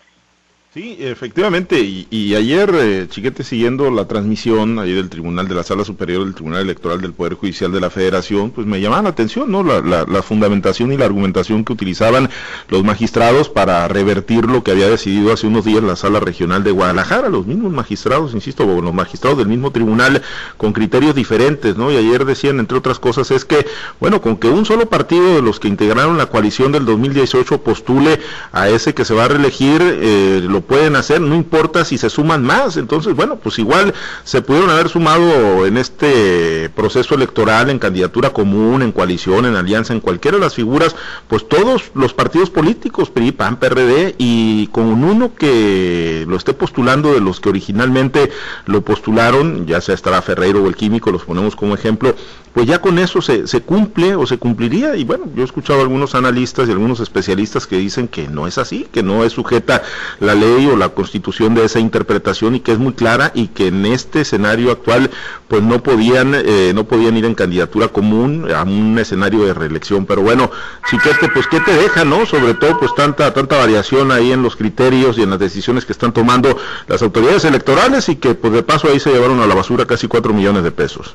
Sí, 0.72 0.98
efectivamente, 1.00 1.80
y, 1.80 2.35
ayer, 2.37 2.72
eh, 2.76 3.06
Chiquete, 3.11 3.42
siguiendo 3.42 3.90
la 3.90 4.06
transmisión 4.06 4.78
ahí 4.78 4.92
del 4.92 5.09
Tribunal 5.09 5.48
de 5.48 5.56
la 5.56 5.64
Sala 5.64 5.85
Superior 5.85 6.24
del 6.24 6.33
Tribunal 6.37 6.62
Electoral 6.62 7.00
del 7.00 7.12
Poder 7.12 7.35
Judicial 7.35 7.72
de 7.72 7.80
la 7.80 7.90
Federación, 7.90 8.52
pues 8.52 8.68
me 8.68 8.80
llamaba 8.80 9.02
la 9.02 9.09
atención, 9.09 9.50
¿no? 9.50 9.64
La, 9.64 9.80
la, 9.80 10.22
fundamentación 10.22 10.92
y 10.92 10.96
la 10.96 11.06
argumentación 11.06 11.64
que 11.64 11.72
utilizaban 11.72 12.30
los 12.68 12.85
magistrados 12.85 13.48
para 13.48 13.88
revertir 13.88 14.44
lo 14.44 14.62
que 14.62 14.70
había 14.70 14.88
decidido 14.88 15.33
hace 15.33 15.48
unos 15.48 15.64
días 15.64 15.83
la 15.83 15.96
Sala 15.96 16.20
Regional 16.20 16.62
de 16.62 16.70
Guadalajara, 16.70 17.28
los 17.30 17.48
mismos 17.48 17.72
magistrados, 17.72 18.33
insisto, 18.33 18.64
los 18.64 18.94
magistrados 18.94 19.38
del 19.38 19.48
mismo 19.48 19.72
tribunal 19.72 20.22
con 20.56 20.72
criterios 20.72 21.16
diferentes, 21.16 21.76
¿no? 21.76 21.90
Y 21.90 21.96
ayer 21.96 22.24
decían, 22.24 22.61
entre 22.61 22.78
otras 22.78 23.00
cosas, 23.00 23.33
es 23.33 23.44
que, 23.44 23.66
bueno, 23.98 24.20
con 24.20 24.37
que 24.37 24.46
un 24.46 24.64
solo 24.64 24.88
partido 24.88 25.35
de 25.35 25.42
los 25.42 25.59
que 25.59 25.66
integraron 25.66 26.16
la 26.16 26.26
coalición 26.26 26.70
del 26.70 26.85
2018 26.85 27.61
postule 27.64 28.20
a 28.52 28.68
ese 28.68 28.94
que 28.94 29.04
se 29.04 29.14
va 29.14 29.24
a 29.24 29.28
reelegir, 29.28 29.80
eh, 29.83 30.40
lo 30.48 30.60
pueden 30.61 30.96
hacer, 30.96 31.20
no 31.20 31.35
importa 31.35 31.85
si 31.85 31.99
se 31.99 32.11
suman 32.11 32.42
más. 32.42 32.77
Entonces, 32.77 33.14
bueno, 33.14 33.37
pues 33.37 33.59
igual 33.59 33.94
se 34.25 34.42
pudieron 34.42 34.70
haber 34.70 34.88
sumado 34.88 35.66
en 35.66 35.77
este 35.77 36.70
proceso 36.70 37.14
electoral, 37.14 37.70
en 37.70 37.79
candidatura 37.79 38.31
común, 38.31 38.83
en 38.83 38.92
coalición, 38.92 39.46
en 39.46 39.57
alianza, 39.57 39.92
en 39.92 40.01
cualquiera 40.01 40.38
de 40.38 40.44
las 40.44 40.55
figuras, 40.55 40.96
pues 41.29 41.49
todos 41.49 41.90
los 41.94 42.14
partidos 42.14 42.51
políticos, 42.51 43.11
PRI, 43.11 43.33
PAN, 43.33 43.59
PRD, 43.59 44.14
y 44.18 44.68
con 44.68 44.87
uno 45.05 45.35
que 45.35 46.25
lo 46.29 46.37
esté 46.37 46.55
postulando 46.55 47.12
de 47.12 47.20
los 47.20 47.40
que 47.40 47.49
originalmente 47.49 48.31
lo 48.66 48.83
postularon, 48.83 49.66
ya 49.66 49.81
sea 49.81 49.94
estará 49.94 50.23
Ferreiro 50.23 50.62
o 50.62 50.66
el 50.66 50.77
Químico, 50.77 51.11
los 51.11 51.25
ponemos 51.25 51.57
como 51.57 51.75
ejemplo, 51.75 52.14
pues 52.53 52.67
ya 52.67 52.81
con 52.81 52.99
eso 52.99 53.23
se, 53.23 53.45
cumple 53.63 54.15
o 54.17 54.27
se 54.27 54.39
cumpliría. 54.39 54.97
Y 54.97 55.05
bueno, 55.05 55.27
yo 55.35 55.43
he 55.43 55.45
escuchado 55.45 55.81
a 55.81 55.83
algunos 55.83 56.15
analistas 56.15 56.69
y 56.69 56.73
algunos 56.73 57.01
especialistas 57.01 57.67
que 57.67 57.77
dicen 57.77 58.09
que 58.09 58.29
no 58.29 58.47
es 58.47 58.59
así, 58.59 58.87
que 58.91 59.03
no 59.03 59.25
es 59.25 59.33
sujeta 59.33 59.83
la 60.19 60.35
ley 60.35 60.67
o 60.67 60.77
la 60.77 60.91
constitución 60.91 61.55
de 61.55 61.65
esa 61.65 61.79
interpretación 61.79 62.57
y 62.57 62.61
que 62.61 62.73
es 62.73 62.79
muy 62.79 62.95
clara 62.95 63.31
y 63.35 63.49
que 63.49 63.69
en 63.69 63.87
este 63.87 64.23
escenario 64.23 64.73
actual 64.73 65.11
pues 65.49 65.63
no 65.63 65.83
podían, 65.83 66.35
eh, 66.35 66.73
no 66.75 66.85
podían 66.85 67.17
ir 67.17 67.25
en 67.25 67.35
candidatura 67.35 67.89
común 67.89 68.49
a 68.53 68.63
un 68.63 68.99
escenario 68.99 69.45
de 69.45 69.55
reelección. 69.55 70.07
Pero 70.07 70.23
bueno, 70.23 70.51
Chiquete, 70.89 71.29
pues 71.33 71.47
¿qué 71.47 71.61
te 71.61 71.73
deja, 71.73 72.05
no? 72.05 72.27
Sobre 72.27 72.55
todo 72.55 72.79
pues 72.79 72.93
tanta, 72.97 73.33
tanta 73.33 73.59
variación 73.59 74.11
ahí 74.11 74.33
en 74.33 74.43
los 74.43 74.57
criterios 74.57 75.19
y 75.19 75.23
en 75.23 75.31
las 75.31 75.39
decisiones 75.39 75.85
que 75.85 75.93
están 75.93 76.13
tomando 76.13 76.57
las 76.89 77.03
autoridades 77.03 77.45
electorales 77.45 78.09
y 78.09 78.17
que 78.17 78.35
pues 78.35 78.53
de 78.53 78.63
paso 78.63 78.89
ahí 78.89 78.99
se 78.99 79.13
llevaron 79.13 79.41
a 79.41 79.47
la 79.47 79.55
basura 79.55 79.87
casi 79.87 80.09
cuatro 80.09 80.33
millones 80.33 80.65
de 80.65 80.73
pesos. 80.73 81.15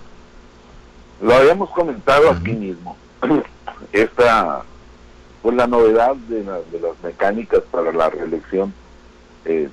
Lo 1.25 1.33
habíamos 1.33 1.71
comentado 1.71 2.29
aquí 2.29 2.51
mismo. 2.51 2.95
Esta, 3.91 4.61
pues 5.41 5.55
la 5.55 5.65
novedad 5.65 6.15
de, 6.15 6.43
de 6.43 6.79
las 6.79 7.03
mecánicas 7.03 7.63
para 7.71 7.91
la 7.91 8.11
reelección 8.11 8.71
eh, 9.43 9.67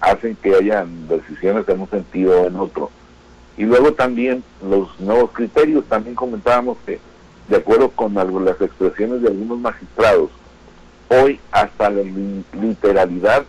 hacen 0.00 0.34
que 0.36 0.54
hayan 0.54 1.06
decisiones 1.06 1.68
en 1.68 1.80
un 1.82 1.90
sentido 1.90 2.40
o 2.40 2.46
en 2.46 2.56
otro. 2.56 2.90
Y 3.58 3.64
luego 3.64 3.92
también 3.92 4.42
los 4.66 4.98
nuevos 4.98 5.32
criterios, 5.32 5.84
también 5.90 6.14
comentábamos 6.16 6.78
que 6.86 6.98
de 7.48 7.56
acuerdo 7.56 7.90
con 7.90 8.14
las 8.14 8.58
expresiones 8.62 9.20
de 9.20 9.28
algunos 9.28 9.58
magistrados, 9.58 10.30
hoy 11.10 11.38
hasta 11.52 11.90
la 11.90 12.02
literalidad 12.58 13.44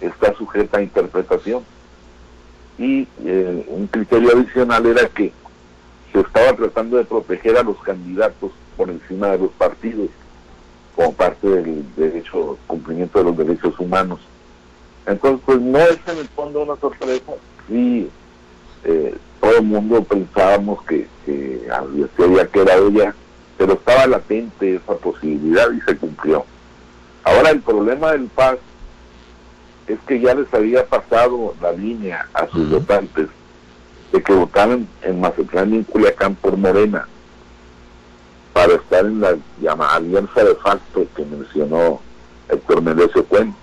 está 0.00 0.32
sujeta 0.34 0.78
a 0.78 0.82
interpretación. 0.82 1.64
Y 2.78 3.08
eh, 3.24 3.66
un 3.70 3.88
criterio 3.88 4.36
adicional 4.36 4.86
era 4.86 5.08
que 5.08 5.32
se 6.16 6.22
estaba 6.22 6.54
tratando 6.54 6.96
de 6.96 7.04
proteger 7.04 7.58
a 7.58 7.62
los 7.62 7.76
candidatos 7.82 8.50
por 8.74 8.88
encima 8.88 9.32
de 9.32 9.38
los 9.38 9.50
partidos 9.50 10.08
como 10.94 11.12
parte 11.12 11.46
del 11.46 11.84
derecho, 11.94 12.56
cumplimiento 12.66 13.18
de 13.18 13.24
los 13.26 13.36
derechos 13.36 13.78
humanos. 13.78 14.20
Entonces, 15.04 15.42
pues 15.44 15.60
no 15.60 15.78
es 15.78 15.98
en 16.06 16.16
el 16.16 16.28
fondo 16.28 16.62
una 16.62 16.76
sorpresa. 16.76 17.32
Sí, 17.68 18.08
eh, 18.84 19.14
todo 19.42 19.58
el 19.58 19.64
mundo 19.64 20.02
pensábamos 20.04 20.82
que, 20.84 21.06
que 21.26 21.68
se 22.16 22.24
había 22.24 22.46
quedado 22.46 22.88
ya, 22.88 23.14
pero 23.58 23.74
estaba 23.74 24.06
latente 24.06 24.76
esa 24.76 24.94
posibilidad 24.94 25.70
y 25.70 25.82
se 25.82 25.98
cumplió. 25.98 26.46
Ahora 27.24 27.50
el 27.50 27.60
problema 27.60 28.12
del 28.12 28.28
PAS 28.28 28.56
es 29.86 29.98
que 30.06 30.18
ya 30.18 30.34
les 30.34 30.52
había 30.54 30.86
pasado 30.86 31.54
la 31.60 31.72
línea 31.72 32.26
a 32.32 32.46
sus 32.46 32.70
votantes 32.70 33.28
de 34.16 34.22
que 34.22 34.32
votaran 34.32 34.88
en 35.02 35.20
Mazatlán 35.20 35.74
y 35.74 35.76
en 35.76 35.84
Culiacán 35.84 36.34
por 36.36 36.56
Morena 36.56 37.06
para 38.54 38.72
estar 38.74 39.04
en 39.04 39.20
la 39.20 39.36
llamada 39.60 39.96
alianza 39.96 40.42
de 40.42 40.54
facto 40.54 41.06
que 41.14 41.22
mencionó 41.26 42.00
Héctor 42.48 42.80
Melesio 42.80 43.26
Cuen. 43.26 43.54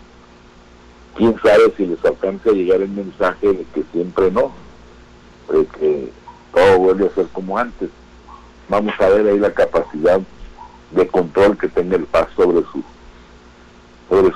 Quién 1.16 1.36
sabe 1.42 1.74
si 1.76 1.88
les 1.88 2.06
alcanza 2.06 2.52
a 2.52 2.54
llegar 2.54 2.82
el 2.82 2.90
mensaje 2.90 3.48
de 3.48 3.66
que 3.74 3.84
siempre 3.92 4.30
no, 4.30 4.52
de 5.52 5.66
que 5.66 6.12
todo 6.54 6.78
vuelve 6.78 7.08
a 7.08 7.16
ser 7.16 7.26
como 7.34 7.58
antes. 7.58 7.90
Vamos 8.70 8.94
a 9.00 9.10
ver 9.10 9.28
ahí 9.28 9.40
la 9.40 9.54
capacidad 9.54 10.22
de 10.92 11.08
control 11.08 11.58
que 11.58 11.68
tenga 11.70 11.96
el 11.96 12.06
PAS 12.06 12.28
sobre 12.36 12.62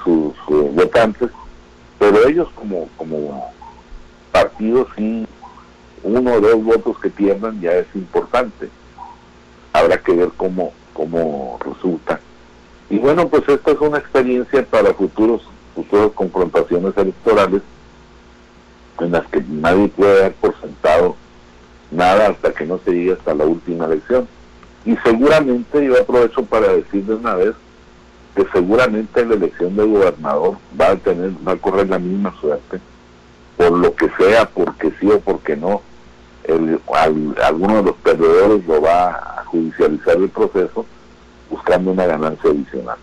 sus 0.06 0.36
votantes, 0.74 1.30
pero 2.00 2.28
ellos 2.28 2.48
como 2.56 2.90
como 2.98 3.52
partidos 4.32 4.88
sí 4.96 5.28
uno 6.04 6.34
o 6.34 6.42
dos 6.42 6.64
votos 6.64 7.00
que 7.00 7.10
pierdan 7.10 7.60
ya 7.62 7.74
es 7.74 7.88
importante. 7.96 8.70
Habrá 9.74 9.98
que 9.98 10.14
ver 10.14 10.30
cómo, 10.38 10.74
cómo 10.94 11.60
resulta. 11.64 12.20
Y 12.90 12.98
bueno, 13.00 13.28
pues 13.28 13.48
esta 13.48 13.72
es 13.72 13.80
una 13.80 13.98
experiencia 13.98 14.66
para 14.66 14.94
futuros, 14.94 15.42
futuras 15.76 16.12
confrontaciones 16.14 16.96
electorales 16.96 17.62
en 19.00 19.12
las 19.12 19.28
que 19.28 19.42
nadie 19.42 19.90
puede 19.90 20.22
dar 20.22 20.34
por 20.34 20.60
sentado 20.60 21.16
nada 21.92 22.28
hasta 22.30 22.54
que 22.54 22.66
no 22.66 22.80
se 22.84 22.92
llegue 22.92 23.14
hasta 23.14 23.34
la 23.34 23.46
última 23.46 23.86
elección. 23.86 24.28
Y 24.86 24.96
seguramente, 24.98 25.86
yo 25.86 26.00
aprovecho 26.00 26.44
para 26.46 26.74
decir 26.74 27.06
de 27.06 27.16
una 27.16 27.36
vez, 27.36 27.54
que 28.36 28.46
seguramente 28.54 29.26
la 29.26 29.34
elección 29.34 29.76
de 29.76 29.84
gobernador 29.84 30.58
va 30.80 30.92
a 30.92 30.96
tener, 30.96 31.32
va 31.46 31.54
a 31.54 31.58
correr 31.58 31.90
la 31.90 31.98
misma 31.98 32.34
suerte, 32.40 32.80
por 33.58 33.72
lo 33.72 33.96
que 33.96 34.10
sea, 34.18 34.48
porque 34.48 34.94
sí 35.00 35.10
o 35.10 35.20
porque 35.20 35.56
no, 35.56 35.82
el, 36.48 36.80
alguno 37.44 37.78
de 37.78 37.84
los 37.84 37.96
perdedores 37.98 38.66
lo 38.66 38.82
va 38.82 39.10
a 39.10 39.46
judicializar 39.46 40.16
el 40.18 40.30
proceso 40.30 40.86
buscando 41.50 41.92
una 41.92 42.06
ganancia 42.06 42.50
adicional. 42.50 42.98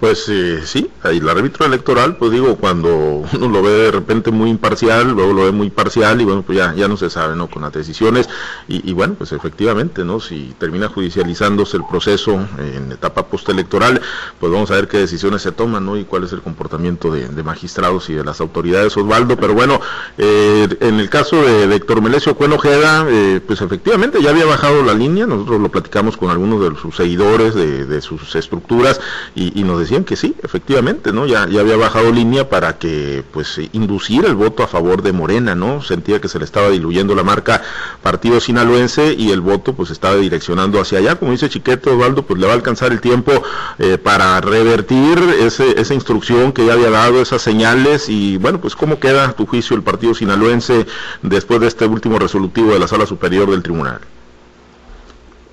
Pues 0.00 0.30
eh, 0.30 0.62
sí, 0.64 0.90
el 1.04 1.28
árbitro 1.28 1.66
electoral, 1.66 2.16
pues 2.16 2.32
digo, 2.32 2.56
cuando 2.56 3.22
uno 3.34 3.48
lo 3.48 3.62
ve 3.62 3.70
de 3.70 3.90
repente 3.90 4.30
muy 4.30 4.48
imparcial, 4.48 5.10
luego 5.10 5.34
lo 5.34 5.44
ve 5.44 5.52
muy 5.52 5.68
parcial 5.68 6.22
y 6.22 6.24
bueno, 6.24 6.40
pues 6.40 6.56
ya, 6.56 6.74
ya 6.74 6.88
no 6.88 6.96
se 6.96 7.10
sabe, 7.10 7.36
¿no? 7.36 7.48
Con 7.48 7.60
las 7.60 7.72
decisiones 7.72 8.26
y, 8.66 8.94
bueno, 8.94 9.14
pues 9.18 9.32
efectivamente, 9.32 10.02
¿no? 10.02 10.18
Si 10.18 10.54
termina 10.58 10.88
judicializándose 10.88 11.76
el 11.76 11.84
proceso 11.84 12.32
en 12.58 12.92
etapa 12.92 13.26
postelectoral, 13.26 14.00
pues 14.38 14.50
vamos 14.50 14.70
a 14.70 14.76
ver 14.76 14.88
qué 14.88 14.96
decisiones 14.96 15.42
se 15.42 15.52
toman, 15.52 15.84
¿no? 15.84 15.98
Y 15.98 16.04
cuál 16.04 16.24
es 16.24 16.32
el 16.32 16.40
comportamiento 16.40 17.12
de, 17.12 17.42
magistrados 17.42 18.08
y 18.08 18.14
de 18.14 18.24
las 18.24 18.40
autoridades, 18.40 18.96
Osvaldo. 18.96 19.36
Pero 19.36 19.52
bueno, 19.52 19.80
eh, 20.16 20.66
en 20.80 20.98
el 20.98 21.10
caso 21.10 21.42
de, 21.42 21.74
Héctor 21.74 22.00
Melesio 22.00 22.36
eh, 22.40 23.40
pues 23.46 23.60
efectivamente 23.60 24.22
ya 24.22 24.30
había 24.30 24.46
bajado 24.46 24.82
la 24.82 24.94
línea, 24.94 25.26
nosotros 25.26 25.60
lo 25.60 25.68
platicamos 25.68 26.16
con 26.16 26.30
algunos 26.30 26.62
de 26.62 26.80
sus 26.80 26.96
seguidores, 26.96 27.54
de, 27.54 28.00
sus 28.00 28.34
estructuras 28.34 28.98
y, 29.34 29.62
nos 29.62 29.78
que 29.90 30.14
sí, 30.14 30.36
efectivamente, 30.44 31.12
¿no? 31.12 31.26
Ya, 31.26 31.48
ya 31.48 31.60
había 31.60 31.76
bajado 31.76 32.12
línea 32.12 32.48
para 32.48 32.78
que, 32.78 33.24
pues, 33.32 33.60
inducir 33.72 34.24
el 34.24 34.36
voto 34.36 34.62
a 34.62 34.68
favor 34.68 35.02
de 35.02 35.12
Morena, 35.12 35.56
¿no? 35.56 35.82
Sentía 35.82 36.20
que 36.20 36.28
se 36.28 36.38
le 36.38 36.44
estaba 36.44 36.70
diluyendo 36.70 37.16
la 37.16 37.24
marca 37.24 37.60
partido 38.00 38.40
sinaloense 38.40 39.14
y 39.14 39.32
el 39.32 39.40
voto, 39.40 39.74
pues, 39.74 39.90
estaba 39.90 40.14
direccionando 40.16 40.80
hacia 40.80 40.98
allá. 40.98 41.16
Como 41.16 41.32
dice 41.32 41.48
Chiquete 41.48 41.90
Osvaldo, 41.90 42.22
pues 42.22 42.38
le 42.38 42.46
va 42.46 42.52
a 42.52 42.56
alcanzar 42.56 42.92
el 42.92 43.00
tiempo 43.00 43.32
eh, 43.80 43.98
para 43.98 44.40
revertir 44.40 45.18
ese, 45.40 45.80
esa 45.80 45.94
instrucción 45.94 46.52
que 46.52 46.66
ya 46.66 46.74
había 46.74 46.90
dado, 46.90 47.20
esas 47.20 47.42
señales 47.42 48.08
y, 48.08 48.36
bueno, 48.36 48.60
pues, 48.60 48.76
¿cómo 48.76 49.00
queda 49.00 49.32
tu 49.32 49.44
juicio 49.44 49.74
el 49.74 49.82
partido 49.82 50.14
sinaloense 50.14 50.86
después 51.22 51.60
de 51.60 51.66
este 51.66 51.86
último 51.86 52.20
resolutivo 52.20 52.72
de 52.72 52.78
la 52.78 52.86
Sala 52.86 53.06
Superior 53.06 53.50
del 53.50 53.64
Tribunal? 53.64 54.00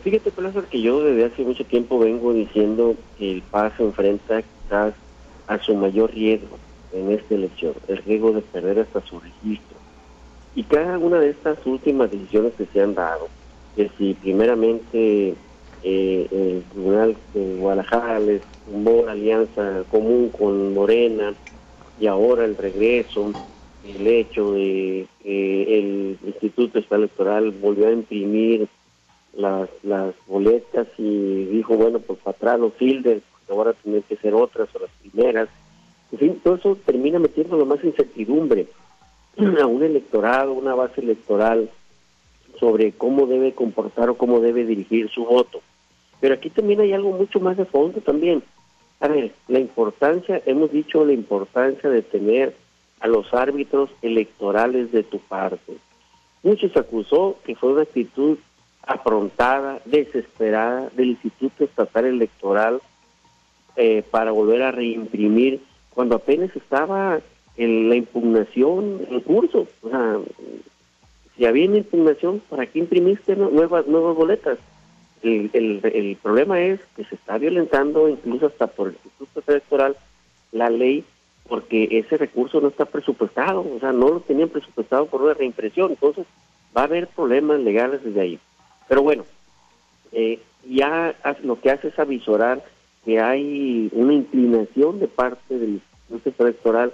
Fíjate, 0.09 0.31
Plaza, 0.31 0.61
que 0.71 0.81
yo 0.81 1.03
desde 1.03 1.25
hace 1.25 1.43
mucho 1.43 1.65
tiempo 1.65 1.99
vengo 1.99 2.31
diciendo 2.31 2.95
que 3.17 3.29
el 3.29 3.41
PAS 3.41 3.73
se 3.75 3.83
enfrenta 3.83 4.41
quizás 4.41 4.93
a 5.47 5.59
su 5.59 5.75
mayor 5.75 6.13
riesgo 6.13 6.57
en 6.93 7.11
esta 7.11 7.35
elección, 7.35 7.73
el 7.89 7.97
riesgo 7.97 8.31
de 8.31 8.39
perder 8.39 8.79
hasta 8.79 9.01
su 9.01 9.19
registro. 9.19 9.75
Y 10.55 10.63
cada 10.63 10.97
una 10.97 11.19
de 11.19 11.31
estas 11.31 11.57
últimas 11.65 12.09
decisiones 12.09 12.53
que 12.53 12.67
se 12.67 12.81
han 12.81 12.95
dado, 12.95 13.27
que 13.75 13.91
si 13.97 14.13
primeramente 14.13 15.33
eh, 15.83 16.27
el 16.31 16.63
Tribunal 16.71 17.17
de 17.33 17.55
Guadalajara 17.57 18.19
les 18.21 18.41
tomó 18.65 19.03
la 19.05 19.11
alianza 19.11 19.83
común 19.91 20.29
con 20.29 20.73
Morena 20.73 21.33
y 21.99 22.07
ahora 22.07 22.45
el 22.45 22.55
regreso, 22.55 23.33
el 23.85 24.07
hecho 24.07 24.53
de 24.53 25.05
que 25.21 25.79
el 25.79 26.17
Instituto 26.25 26.79
Electoral 26.95 27.51
volvió 27.51 27.89
a 27.89 27.91
imprimir 27.91 28.69
las, 29.37 29.69
las 29.83 30.13
boletas 30.27 30.87
y 30.97 31.45
dijo, 31.45 31.77
bueno, 31.77 31.99
pues 31.99 32.19
para 32.19 32.35
atrás 32.35 32.59
los 32.59 32.73
fildes, 32.73 33.21
ahora 33.49 33.73
tienen 33.73 34.03
que 34.03 34.17
ser 34.17 34.33
otras 34.33 34.67
o 34.75 34.79
las 34.79 34.89
primeras. 35.01 35.47
En 36.11 36.19
fin, 36.19 36.41
todo 36.43 36.55
eso 36.55 36.77
termina 36.85 37.19
metiendo 37.19 37.57
lo 37.57 37.65
más 37.65 37.83
incertidumbre 37.83 38.67
a 39.61 39.65
un 39.65 39.83
electorado, 39.83 40.53
una 40.53 40.75
base 40.75 41.01
electoral 41.01 41.69
sobre 42.59 42.91
cómo 42.91 43.27
debe 43.27 43.53
comportar 43.53 44.09
o 44.09 44.17
cómo 44.17 44.39
debe 44.39 44.65
dirigir 44.65 45.09
su 45.09 45.23
voto. 45.23 45.61
Pero 46.19 46.33
aquí 46.33 46.49
también 46.49 46.81
hay 46.81 46.93
algo 46.93 47.11
mucho 47.11 47.39
más 47.39 47.55
de 47.55 47.65
fondo 47.65 48.01
también. 48.01 48.43
La 49.47 49.59
importancia, 49.59 50.41
hemos 50.45 50.71
dicho 50.71 51.05
la 51.05 51.13
importancia 51.13 51.89
de 51.89 52.01
tener 52.01 52.55
a 52.99 53.07
los 53.07 53.31
árbitros 53.31 53.91
electorales 54.01 54.91
de 54.91 55.03
tu 55.03 55.19
parte. 55.19 55.77
Muchos 56.41 56.75
acusó 56.75 57.37
que 57.45 57.55
fue 57.55 57.73
una 57.73 57.83
actitud 57.83 58.39
aprontada, 58.87 59.79
desesperada 59.85 60.89
del 60.95 61.09
Instituto 61.09 61.65
Estatal 61.65 62.05
Electoral 62.05 62.81
eh, 63.75 64.03
para 64.09 64.31
volver 64.31 64.63
a 64.63 64.71
reimprimir 64.71 65.61
cuando 65.93 66.15
apenas 66.15 66.55
estaba 66.55 67.19
en 67.57 67.89
la 67.89 67.95
impugnación 67.95 69.01
en 69.09 69.19
curso. 69.21 69.67
O 69.81 69.89
sea, 69.89 70.17
si 71.35 71.45
había 71.45 71.67
una 71.67 71.77
impugnación, 71.79 72.41
¿para 72.49 72.65
qué 72.65 72.79
imprimiste 72.79 73.35
nuevas, 73.35 73.85
nuevas 73.87 74.15
boletas? 74.15 74.57
El, 75.21 75.49
el, 75.53 75.81
el 75.83 76.15
problema 76.21 76.61
es 76.61 76.79
que 76.95 77.03
se 77.03 77.15
está 77.15 77.37
violentando 77.37 78.07
incluso 78.07 78.47
hasta 78.47 78.67
por 78.67 78.89
el 78.89 78.97
Instituto 79.03 79.51
Electoral 79.51 79.97
la 80.51 80.69
ley 80.69 81.03
porque 81.47 81.87
ese 81.91 82.17
recurso 82.17 82.59
no 82.61 82.67
está 82.67 82.85
presupuestado, 82.85 83.61
o 83.61 83.79
sea, 83.79 83.91
no 83.91 84.09
lo 84.09 84.19
tenían 84.19 84.49
presupuestado 84.49 85.05
por 85.05 85.21
una 85.21 85.33
reimpresión, 85.33 85.91
entonces 85.91 86.25
va 86.75 86.81
a 86.81 86.85
haber 86.85 87.07
problemas 87.07 87.59
legales 87.59 88.03
desde 88.03 88.21
ahí. 88.21 88.39
Pero 88.87 89.03
bueno, 89.03 89.25
eh, 90.11 90.39
ya 90.69 91.15
lo 91.43 91.59
que 91.59 91.71
hace 91.71 91.89
es 91.89 91.99
avisorar 91.99 92.63
que 93.05 93.19
hay 93.19 93.89
una 93.93 94.13
inclinación 94.13 94.99
de 94.99 95.07
parte 95.07 95.57
del 95.57 95.81
Instituto 96.09 96.43
Electoral 96.43 96.93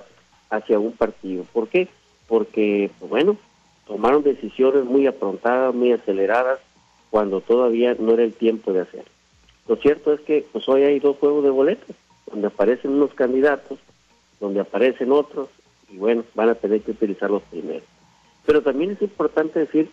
hacia 0.50 0.80
un 0.80 0.92
partido. 0.94 1.44
¿Por 1.52 1.68
qué? 1.68 1.88
Porque, 2.28 2.92
pues 3.00 3.10
bueno, 3.10 3.38
tomaron 3.88 4.24
decisiones 4.24 4.86
muy 4.86 5.08
aprontadas, 5.08 5.74
muy 5.74 5.92
aceleradas, 5.92 6.60
cuando 7.10 7.42
todavía 7.42 7.96
no 8.00 8.14
era 8.14 8.24
el 8.24 8.34
tiempo 8.34 8.74
de 8.74 8.82
hacerlo. 8.82 9.12
Lo 9.68 9.76
cierto 9.78 10.14
es 10.14 10.22
que 10.22 10.46
pues 10.52 10.68
hoy 10.68 10.84
hay 10.84 11.00
dos 11.00 11.18
juegos 11.18 11.44
de 11.44 11.52
boletos, 11.52 11.96
donde 12.30 12.48
aparecen 12.48 12.92
unos 12.92 13.14
candidatos, 13.14 13.80
donde 14.40 14.60
aparecen 14.60 15.12
otros, 15.12 15.50
y 15.90 15.98
bueno, 15.98 16.24
van 16.34 16.50
a 16.50 16.56
tener 16.56 16.82
que 16.82 16.92
utilizar 16.92 17.30
los 17.30 17.44
primeros. 17.44 17.84
Pero 18.46 18.62
también 18.62 18.92
es 18.92 19.02
importante 19.02 19.60
decir, 19.60 19.90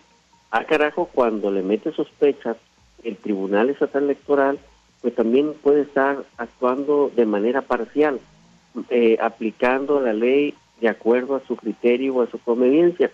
a 0.51 0.65
carajo, 0.65 1.09
cuando 1.11 1.51
le 1.51 1.63
mete 1.63 1.93
sospechas 1.93 2.57
el 3.03 3.17
Tribunal 3.17 3.69
Estatal 3.69 4.03
Electoral, 4.03 4.59
pues 5.01 5.15
también 5.15 5.53
puede 5.53 5.81
estar 5.81 6.23
actuando 6.37 7.11
de 7.15 7.25
manera 7.25 7.61
parcial, 7.61 8.19
eh, 8.89 9.17
aplicando 9.19 9.99
la 9.99 10.13
ley 10.13 10.53
de 10.79 10.89
acuerdo 10.89 11.35
a 11.35 11.45
su 11.47 11.55
criterio 11.55 12.15
o 12.15 12.21
a 12.21 12.29
su 12.29 12.37
conveniencia, 12.39 13.11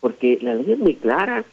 porque 0.00 0.38
la 0.42 0.54
ley 0.54 0.72
es 0.72 0.78
muy 0.78 0.96
clara, 0.96 1.44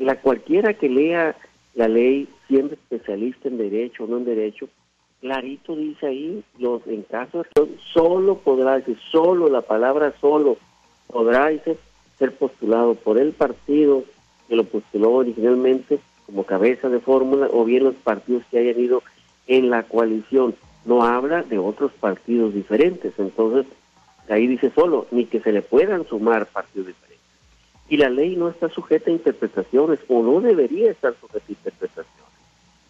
la, 0.00 0.16
cualquiera 0.16 0.74
que 0.74 0.88
lea 0.88 1.36
la 1.74 1.88
ley, 1.88 2.28
siendo 2.48 2.74
especialista 2.74 3.48
en 3.48 3.58
derecho 3.58 4.04
o 4.04 4.06
no 4.06 4.18
en 4.18 4.24
derecho, 4.24 4.68
clarito 5.20 5.76
dice 5.76 6.06
ahí, 6.06 6.44
los 6.58 6.86
en 6.86 7.02
caso 7.02 7.42
de 7.42 7.78
solo 7.92 8.38
podrá, 8.38 8.76
decir, 8.76 8.98
solo 9.10 9.48
la 9.48 9.62
palabra 9.62 10.14
solo 10.20 10.56
podrá 11.08 11.48
dice, 11.48 11.76
ser 12.18 12.32
postulado 12.32 12.94
por 12.94 13.18
el 13.18 13.32
partido 13.32 14.04
que 14.52 14.56
lo 14.56 14.64
postuló 14.64 15.12
originalmente 15.12 15.98
como 16.26 16.44
cabeza 16.44 16.90
de 16.90 17.00
fórmula 17.00 17.48
o 17.50 17.64
bien 17.64 17.84
los 17.84 17.94
partidos 17.94 18.42
que 18.50 18.58
hayan 18.58 18.78
ido 18.78 19.02
en 19.46 19.70
la 19.70 19.82
coalición. 19.84 20.54
No 20.84 21.04
habla 21.04 21.42
de 21.42 21.56
otros 21.56 21.90
partidos 21.92 22.52
diferentes. 22.52 23.14
Entonces, 23.16 23.64
ahí 24.28 24.46
dice 24.46 24.70
solo, 24.74 25.06
ni 25.10 25.24
que 25.24 25.40
se 25.40 25.52
le 25.52 25.62
puedan 25.62 26.06
sumar 26.06 26.44
partidos 26.44 26.88
diferentes. 26.88 27.26
Y 27.88 27.96
la 27.96 28.10
ley 28.10 28.36
no 28.36 28.50
está 28.50 28.68
sujeta 28.68 29.08
a 29.10 29.14
interpretaciones 29.14 30.00
o 30.06 30.22
no 30.22 30.42
debería 30.42 30.90
estar 30.90 31.14
sujeta 31.18 31.46
a 31.48 31.52
interpretaciones. 31.52 32.32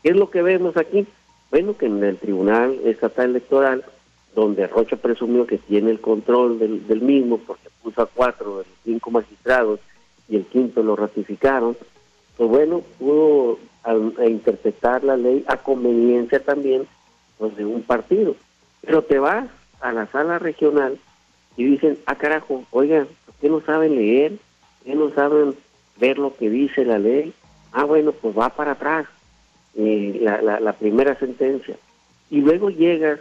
¿Qué 0.02 0.08
es 0.08 0.16
lo 0.16 0.30
que 0.30 0.42
vemos 0.42 0.76
aquí? 0.76 1.06
Bueno, 1.52 1.76
que 1.76 1.86
en 1.86 2.02
el 2.02 2.16
Tribunal 2.16 2.80
Estatal 2.84 3.30
Electoral, 3.30 3.84
donde 4.34 4.66
Rocha 4.66 4.96
presumió 4.96 5.46
que 5.46 5.58
tiene 5.58 5.92
el 5.92 6.00
control 6.00 6.58
del, 6.58 6.88
del 6.88 7.02
mismo 7.02 7.38
porque 7.38 7.68
puso 7.84 8.02
a 8.02 8.06
cuatro 8.06 8.58
de 8.58 8.64
los 8.64 8.78
cinco 8.82 9.12
magistrados 9.12 9.78
y 10.28 10.36
el 10.36 10.46
quinto 10.46 10.82
lo 10.82 10.96
ratificaron, 10.96 11.76
pues 12.36 12.48
bueno, 12.48 12.82
pudo 12.98 13.58
interpretar 14.26 15.04
la 15.04 15.16
ley 15.16 15.44
a 15.46 15.56
conveniencia 15.56 16.40
también 16.40 16.86
pues, 17.38 17.56
de 17.56 17.64
un 17.64 17.82
partido. 17.82 18.36
Pero 18.80 19.02
te 19.02 19.18
vas 19.18 19.48
a 19.80 19.92
la 19.92 20.06
sala 20.06 20.38
regional 20.38 20.98
y 21.56 21.64
dicen, 21.64 21.98
ah 22.06 22.14
carajo, 22.16 22.64
oigan, 22.70 23.08
¿por 23.26 23.34
qué 23.36 23.48
no 23.48 23.60
saben 23.60 23.96
leer? 23.96 24.32
¿Por 24.78 24.86
qué 24.86 24.94
no 24.94 25.10
saben 25.10 25.54
ver 25.98 26.18
lo 26.18 26.34
que 26.34 26.48
dice 26.48 26.84
la 26.84 26.98
ley? 26.98 27.34
Ah, 27.72 27.84
bueno, 27.84 28.12
pues 28.12 28.36
va 28.38 28.50
para 28.50 28.72
atrás 28.72 29.06
eh, 29.74 30.18
la, 30.20 30.72
primera 30.74 31.14
sentencia. 31.18 31.76
Y 32.30 32.40
luego 32.40 32.70
llegas 32.70 33.20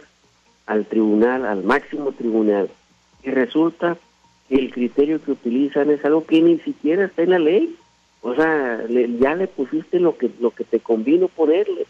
al 0.66 0.86
tribunal, 0.86 1.44
al 1.44 1.64
máximo 1.64 2.12
tribunal, 2.12 2.70
y 3.22 3.30
resulta 3.30 3.96
el 4.58 4.70
criterio 4.70 5.22
que 5.22 5.32
utilizan 5.32 5.90
es 5.90 6.04
algo 6.04 6.26
que 6.26 6.42
ni 6.42 6.58
siquiera 6.58 7.06
está 7.06 7.22
en 7.22 7.30
la 7.30 7.38
ley. 7.38 7.74
O 8.20 8.34
sea, 8.34 8.84
ya 9.18 9.34
le 9.34 9.48
pusiste 9.48 9.98
lo 9.98 10.16
que, 10.16 10.30
lo 10.40 10.50
que 10.50 10.64
te 10.64 10.78
convino 10.78 11.28
ponerle. 11.28 11.86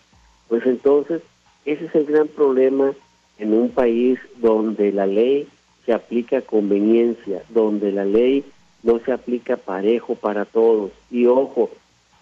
Pues 0.49 0.65
entonces, 0.67 1.23
ese 1.65 1.87
es 1.87 1.95
el 1.95 2.07
gran 2.07 2.29
problema 2.29 2.93
en 3.39 3.53
un 3.53 3.71
país 3.71 4.19
donde 4.37 4.93
la 4.93 5.07
ley 5.07 5.49
se 5.85 5.93
aplica 5.93 6.39
a 6.39 6.43
conveniencia, 6.43 7.43
donde 7.49 7.91
la 7.91 8.05
ley 8.05 8.45
no 8.83 9.01
se 9.01 9.13
aplica 9.13 9.57
parejo 9.57 10.15
para 10.15 10.45
todos. 10.45 10.93
Y 11.11 11.27
ojo, 11.27 11.71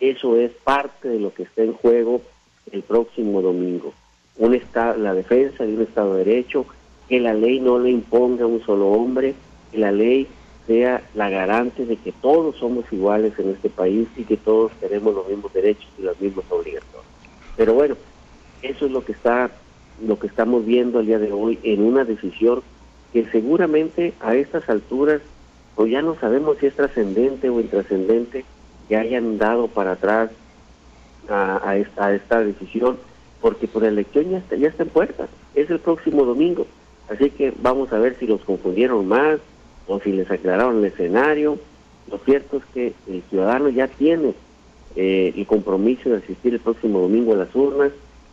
eso 0.00 0.36
es 0.36 0.50
parte 0.52 1.08
de 1.08 1.20
lo 1.20 1.34
que 1.34 1.42
está 1.42 1.62
en 1.62 1.74
juego 1.74 2.22
el 2.72 2.82
próximo 2.82 3.42
domingo. 3.42 3.92
Un 4.38 4.54
estado, 4.54 4.96
la 4.96 5.12
defensa 5.12 5.66
de 5.66 5.74
un 5.74 5.82
Estado 5.82 6.14
de 6.14 6.24
Derecho, 6.24 6.64
que 7.08 7.20
la 7.20 7.34
ley 7.34 7.60
no 7.60 7.78
le 7.78 7.90
imponga 7.90 8.44
a 8.44 8.48
un 8.48 8.62
solo 8.64 8.88
hombre, 8.88 9.34
que 9.70 9.78
la 9.78 9.92
ley 9.92 10.26
sea 10.66 11.02
la 11.14 11.28
garante 11.30 11.84
de 11.84 11.96
que 11.96 12.12
todos 12.12 12.56
somos 12.56 12.84
iguales 12.92 13.32
en 13.38 13.50
este 13.50 13.68
país 13.68 14.08
y 14.16 14.24
que 14.24 14.36
todos 14.36 14.72
tenemos 14.80 15.14
los 15.14 15.28
mismos 15.28 15.52
derechos 15.52 15.88
y 15.98 16.02
las 16.02 16.20
mismas 16.20 16.44
obligaciones. 16.50 17.08
Pero 17.56 17.74
bueno, 17.74 17.96
eso 18.62 18.86
es 18.86 18.92
lo 18.92 19.04
que 19.04 19.12
está 19.12 19.50
lo 20.00 20.18
que 20.18 20.26
estamos 20.26 20.64
viendo 20.64 21.00
el 21.00 21.06
día 21.06 21.18
de 21.18 21.32
hoy 21.32 21.58
en 21.62 21.82
una 21.82 22.04
decisión 22.04 22.62
que 23.12 23.26
seguramente 23.30 24.14
a 24.20 24.34
estas 24.34 24.68
alturas 24.68 25.20
pues 25.74 25.90
ya 25.90 26.02
no 26.02 26.14
sabemos 26.18 26.58
si 26.58 26.66
es 26.66 26.74
trascendente 26.74 27.50
o 27.50 27.60
intrascendente 27.60 28.44
que 28.88 28.96
hayan 28.96 29.38
dado 29.38 29.68
para 29.68 29.92
atrás 29.92 30.30
a, 31.28 31.76
esta, 31.76 32.14
esta, 32.14 32.40
decisión 32.40 32.98
porque 33.40 33.68
por 33.68 33.82
la 33.82 33.88
elección 33.88 34.30
ya 34.30 34.38
está, 34.38 34.56
ya 34.56 34.68
está 34.68 34.82
en 34.82 34.88
puertas, 34.88 35.28
es 35.54 35.70
el 35.70 35.78
próximo 35.78 36.24
domingo, 36.24 36.66
así 37.08 37.30
que 37.30 37.54
vamos 37.62 37.92
a 37.92 37.98
ver 37.98 38.16
si 38.18 38.26
los 38.26 38.42
confundieron 38.42 39.06
más, 39.06 39.38
o 39.90 40.00
si 40.00 40.12
les 40.12 40.30
aclararon 40.30 40.78
el 40.78 40.84
escenario. 40.84 41.58
Lo 42.10 42.18
cierto 42.18 42.58
es 42.58 42.64
que 42.72 42.92
el 43.08 43.22
ciudadano 43.28 43.68
ya 43.68 43.88
tiene 43.88 44.34
eh, 44.94 45.32
el 45.36 45.46
compromiso 45.46 46.10
de 46.10 46.18
asistir 46.18 46.54
el 46.54 46.60
próximo 46.60 47.00
domingo 47.00 47.32
a 47.32 47.36
las 47.36 47.54
urnas 47.54 47.90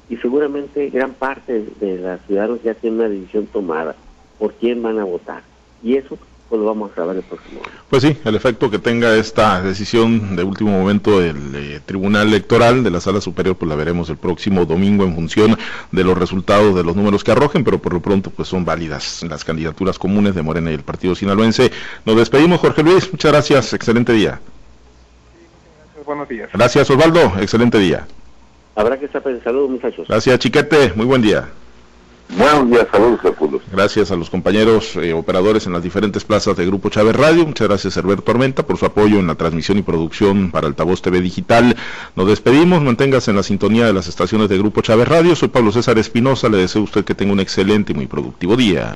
y 0.10 0.18
seguramente 0.18 0.90
gran 0.90 1.14
parte 1.14 1.66
de 1.80 1.98
los 1.98 2.22
ciudadanos 2.28 2.64
ya 2.64 2.76
tienen 2.76 3.00
una 3.00 3.10
decisión 3.10 3.48
tomada 3.48 3.96
por 4.38 4.54
quién 4.54 4.82
van 4.84 5.00
a 5.00 5.04
votar. 5.04 5.42
Y 5.84 5.96
eso 5.96 6.18
pues 6.50 6.62
lo 6.62 6.68
vamos 6.68 6.92
a 6.92 6.96
grabar 6.96 7.16
el 7.18 7.24
próximo 7.24 7.62
Pues 7.90 8.04
sí, 8.04 8.18
el 8.24 8.36
efecto 8.36 8.70
que 8.70 8.80
tenga 8.80 9.16
esta 9.16 9.62
decisión 9.62 10.36
de 10.36 10.44
último 10.44 10.72
momento 10.72 11.20
del 11.20 11.56
eh, 11.56 11.80
Tribunal 11.86 12.28
Electoral 12.28 12.84
de 12.84 12.92
la 12.92 13.02
Sala 13.02 13.22
Superior, 13.22 13.56
pues 13.56 13.68
la 13.68 13.76
veremos 13.76 14.10
el 14.10 14.18
próximo 14.18 14.66
domingo 14.66 15.04
en 15.04 15.16
función 15.16 15.58
de 15.92 16.04
los 16.04 16.18
resultados 16.18 16.76
de 16.76 16.84
los 16.84 16.96
números 16.96 17.24
que 17.24 17.32
arrojen, 17.32 17.64
pero 17.64 17.80
por 17.80 17.94
lo 17.94 18.02
pronto 18.02 18.30
pues 18.30 18.48
son 18.48 18.64
válidas 18.64 19.24
las 19.24 19.44
candidaturas 19.44 20.00
comunes 20.00 20.36
de 20.36 20.42
Morena 20.42 20.72
y 20.72 20.76
el 20.76 20.84
Partido 20.84 21.16
Sinaloense. 21.16 21.72
Nos 22.06 22.16
despedimos, 22.16 22.60
Jorge 22.60 22.84
Luis, 22.84 23.12
muchas 23.12 23.32
gracias, 23.32 23.74
excelente 23.74 24.14
día. 24.14 24.40
buenos 26.06 26.30
días. 26.30 26.50
Gracias, 26.54 26.90
Osvaldo, 26.90 27.34
excelente 27.42 27.78
día. 27.78 28.08
Habrá 28.76 28.98
que 28.98 29.06
estar 29.06 29.22
pensando, 29.22 29.68
muchachos. 29.68 30.08
Gracias, 30.08 30.40
Chiquete, 30.40 30.94
muy 30.96 31.06
buen 31.06 31.22
día. 31.22 31.50
Buenos 32.30 32.70
días, 32.70 32.88
saludos. 32.92 33.62
Gracias 33.72 34.12
a 34.12 34.16
los 34.16 34.30
compañeros 34.30 34.96
eh, 34.96 35.14
operadores 35.14 35.66
en 35.66 35.74
las 35.74 35.84
diferentes 35.84 36.24
plazas 36.24 36.56
de 36.58 36.66
Grupo 36.66 36.90
Chávez 36.90 37.16
Radio. 37.16 37.46
Muchas 37.46 37.68
gracias, 37.68 37.98
Herbert 37.98 38.24
Tormenta, 38.24 38.64
por 38.64 38.78
su 38.78 38.86
apoyo 38.86 39.20
en 39.20 39.28
la 39.28 39.36
transmisión 39.36 39.78
y 39.78 39.82
producción 39.82 40.52
para 40.52 40.68
Altavoz 40.68 41.02
TV 41.02 41.22
Digital. 41.22 41.76
Nos 42.16 42.28
despedimos, 42.28 42.82
manténgase 42.82 43.32
en 43.32 43.38
la 43.38 43.44
sintonía 43.44 43.86
de 43.86 43.94
las 43.94 44.08
estaciones 44.08 44.50
de 44.50 44.58
Grupo 44.58 44.82
Chávez 44.82 45.08
Radio. 45.08 45.36
Soy 45.36 45.50
Pablo 45.50 45.72
César 45.72 45.98
Espinosa, 45.98 46.50
le 46.50 46.58
deseo 46.58 46.82
a 46.82 46.86
usted 46.86 47.06
que 47.06 47.16
tenga 47.16 47.34
un 47.34 47.40
excelente 47.40 47.94
y 47.94 47.96
muy 47.96 48.08
productivo 48.08 48.56
día. 48.56 48.96